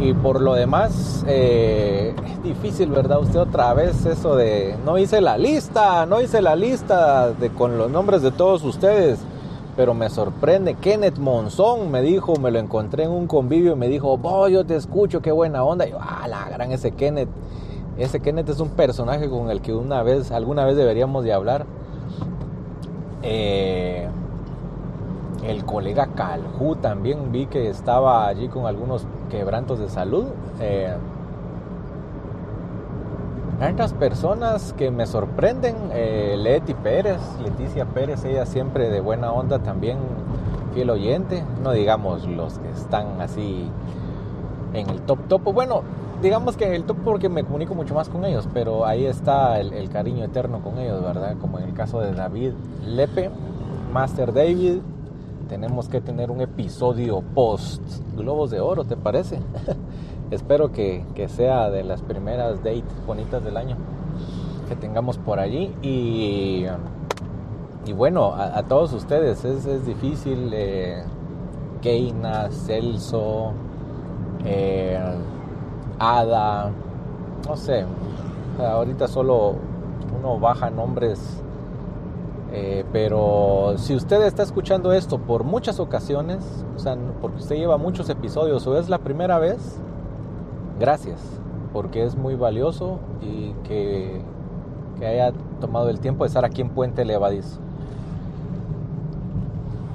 Y 0.00 0.14
por 0.14 0.40
lo 0.40 0.54
demás, 0.54 1.22
eh, 1.28 2.14
es 2.26 2.42
difícil, 2.42 2.88
¿verdad? 2.88 3.20
Usted 3.20 3.40
otra 3.40 3.74
vez 3.74 4.06
eso 4.06 4.36
de, 4.36 4.76
no 4.82 4.96
hice 4.96 5.20
la 5.20 5.36
lista, 5.36 6.06
no 6.06 6.22
hice 6.22 6.40
la 6.40 6.56
lista 6.56 7.30
de, 7.30 7.50
con 7.50 7.76
los 7.76 7.90
nombres 7.90 8.22
de 8.22 8.30
todos 8.30 8.64
ustedes 8.64 9.18
pero 9.76 9.92
me 9.92 10.08
sorprende. 10.08 10.76
Kenneth 10.76 11.18
Monzón 11.18 11.90
me 11.90 12.00
dijo, 12.00 12.36
me 12.36 12.50
lo 12.50 12.58
encontré 12.58 13.04
en 13.04 13.10
un 13.10 13.26
convivio 13.26 13.72
y 13.72 13.76
me 13.76 13.88
dijo, 13.88 14.18
oh, 14.22 14.48
yo 14.48 14.64
te 14.64 14.74
escucho, 14.74 15.20
qué 15.20 15.30
buena 15.30 15.64
onda. 15.64 15.86
Y 15.86 15.90
yo, 15.90 15.98
ah, 16.00 16.26
la 16.26 16.48
gran 16.48 16.72
ese 16.72 16.92
Kenneth. 16.92 17.28
Ese 17.98 18.20
Kenneth 18.20 18.48
es 18.48 18.60
un 18.60 18.70
personaje 18.70 19.28
con 19.28 19.50
el 19.50 19.60
que 19.60 19.74
una 19.74 20.02
vez, 20.02 20.32
alguna 20.32 20.64
vez 20.64 20.76
deberíamos 20.76 21.22
de 21.22 21.34
hablar. 21.34 21.66
Eh, 23.22 24.08
el 25.42 25.64
colega 25.64 26.08
Calhu 26.14 26.76
también 26.76 27.32
vi 27.32 27.46
que 27.46 27.68
estaba 27.68 28.26
allí 28.26 28.48
con 28.48 28.66
algunos 28.66 29.06
quebrantos 29.30 29.78
de 29.78 29.88
salud. 29.88 30.26
Eh, 30.60 30.94
personas 33.98 34.72
que 34.72 34.90
me 34.90 35.06
sorprenden. 35.06 35.76
Eh, 35.92 36.36
Leti 36.38 36.74
Pérez, 36.74 37.20
Leticia 37.42 37.84
Pérez, 37.84 38.24
ella 38.24 38.44
siempre 38.44 38.90
de 38.90 39.00
buena 39.00 39.32
onda 39.32 39.60
también, 39.60 39.98
fiel 40.74 40.90
oyente. 40.90 41.44
No 41.62 41.72
digamos 41.72 42.26
los 42.26 42.58
que 42.58 42.70
están 42.70 43.20
así 43.20 43.70
en 44.74 44.90
el 44.90 45.00
top 45.02 45.20
top. 45.28 45.42
Bueno, 45.52 45.82
digamos 46.20 46.56
que 46.56 46.66
en 46.66 46.74
el 46.74 46.84
top 46.84 46.96
porque 47.04 47.28
me 47.28 47.44
comunico 47.44 47.74
mucho 47.74 47.94
más 47.94 48.08
con 48.08 48.24
ellos, 48.24 48.48
pero 48.52 48.84
ahí 48.84 49.06
está 49.06 49.60
el, 49.60 49.88
cariño 49.90 50.24
eterno 50.24 50.60
con 50.60 50.78
ellos, 50.78 51.02
¿verdad? 51.02 51.36
Como 51.40 51.58
en 51.58 51.64
el 51.64 51.74
caso 51.74 52.00
de 52.00 52.12
David 52.12 52.52
Lepe, 52.84 53.30
Master 53.92 54.32
David. 54.32 54.78
Tenemos 55.52 55.86
que 55.90 56.00
tener 56.00 56.30
un 56.30 56.40
episodio 56.40 57.20
post 57.34 57.82
Globos 58.16 58.50
de 58.50 58.60
Oro, 58.60 58.84
¿te 58.84 58.96
parece? 58.96 59.38
espero 60.30 60.72
que, 60.72 61.04
sea 61.28 61.68
de 61.68 61.84
las 61.84 62.00
primeras 62.00 62.64
dates 62.64 63.06
bonitas 63.06 63.44
del 63.44 63.58
año 63.58 63.76
que 64.66 64.76
tengamos 64.76 65.18
por 65.18 65.38
allí. 65.38 65.74
Y, 65.82 66.64
y 67.84 67.92
bueno, 67.92 68.32
a, 68.34 68.62
todos 68.62 68.94
ustedes 68.94 69.44
es, 69.44 69.84
difícil. 69.84 70.52
Eh, 70.54 71.04
Keina, 71.82 72.50
Celso, 72.50 73.52
eh, 74.46 74.98
Ada, 75.98 76.70
no 77.46 77.56
sé. 77.58 77.84
ahorita 78.58 79.06
solo 79.06 79.56
uno 80.18 80.38
baja 80.40 80.70
nombres. 80.70 81.42
Eh, 82.54 82.84
pero 82.92 83.74
si 83.78 83.94
usted 83.94 84.22
está 84.26 84.42
escuchando 84.42 84.92
esto 84.92 85.18
por 85.18 85.42
muchas 85.42 85.80
ocasiones, 85.80 86.44
o 86.76 86.78
sea, 86.78 86.96
porque 87.22 87.38
usted 87.38 87.56
lleva 87.56 87.78
muchos 87.78 88.10
episodios 88.10 88.66
o 88.66 88.78
es 88.78 88.90
la 88.90 88.98
primera 88.98 89.38
vez, 89.38 89.80
gracias, 90.78 91.18
porque 91.72 92.04
es 92.04 92.14
muy 92.14 92.34
valioso 92.34 92.98
y 93.22 93.52
que, 93.64 94.20
haya 95.00 95.32
tomado 95.60 95.88
el 95.88 95.98
tiempo 95.98 96.22
de 96.22 96.28
estar 96.28 96.44
aquí 96.44 96.60
en 96.60 96.68
Puente 96.68 97.04
Levadizo. 97.04 97.58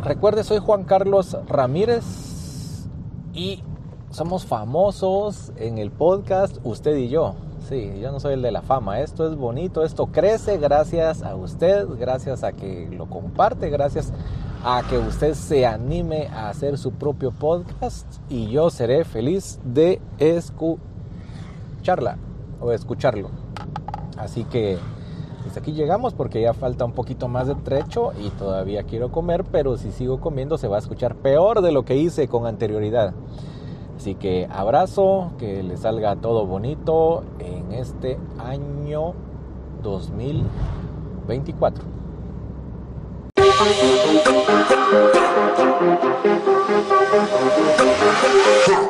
Recuerde, 0.04 0.44
soy 0.44 0.58
Juan 0.58 0.84
Carlos 0.84 1.38
Ramírez 1.48 2.88
y 3.34 3.64
somos 4.10 4.46
famosos 4.46 5.54
en 5.56 5.78
el 5.78 5.92
podcast 5.92 6.58
usted 6.64 6.98
y 6.98 7.08
yo. 7.08 7.36
Sí, 7.68 8.00
yo 8.00 8.14
no 8.14 8.22
soy 8.22 8.36
el 8.36 8.42
de 8.42 8.52
la 8.52 8.62
fama. 8.62 9.02
Esto 9.02 9.28
es 9.28 9.36
bonito, 9.36 9.84
esto 9.84 10.06
crece 10.06 10.58
gracias 10.58 11.22
a 11.22 11.36
usted, 11.36 11.86
gracias 12.00 12.46
a 12.46 12.54
que 12.54 12.88
lo 12.90 13.08
comparte, 13.10 13.70
gracias 13.70 14.14
a 14.64 14.84
que 14.90 14.98
usted 14.98 15.34
se 15.34 15.66
anime 15.66 16.28
a 16.28 16.48
hacer 16.48 16.78
su 16.78 16.94
propio 16.94 17.32
podcast 17.32 18.08
y 18.30 18.48
yo 18.48 18.70
seré 18.70 19.04
feliz 19.04 19.60
de 19.66 20.00
escucharla 20.18 20.80
o 22.62 22.72
escucharlo. 22.72 23.32
Así 24.18 24.46
que 24.46 24.78
hasta 25.46 25.60
aquí 25.60 25.74
llegamos 25.74 26.14
porque 26.14 26.42
ya 26.42 26.54
falta 26.54 26.86
un 26.86 26.94
poquito 26.94 27.28
más 27.28 27.48
de 27.48 27.56
trecho 27.56 28.14
y 28.18 28.30
todavía 28.30 28.84
quiero 28.84 29.12
comer, 29.12 29.44
pero 29.44 29.76
si 29.76 29.92
sigo 29.92 30.22
comiendo 30.22 30.58
se 30.58 30.70
va 30.70 30.78
a 30.78 30.80
escuchar 30.80 31.16
peor 31.16 31.62
de 31.62 31.74
lo 31.74 31.84
que 31.84 31.98
hice 31.98 32.30
con 32.30 32.46
anterioridad. 32.46 33.14
Así 33.98 34.16
que 34.16 34.48
abrazo, 34.52 35.32
que 35.40 35.64
le 35.64 35.76
salga 35.76 36.16
todo 36.16 36.46
bonito 36.46 37.24
en 37.40 37.74
este 37.74 38.20
año 38.38 39.16
2024. 39.82 41.84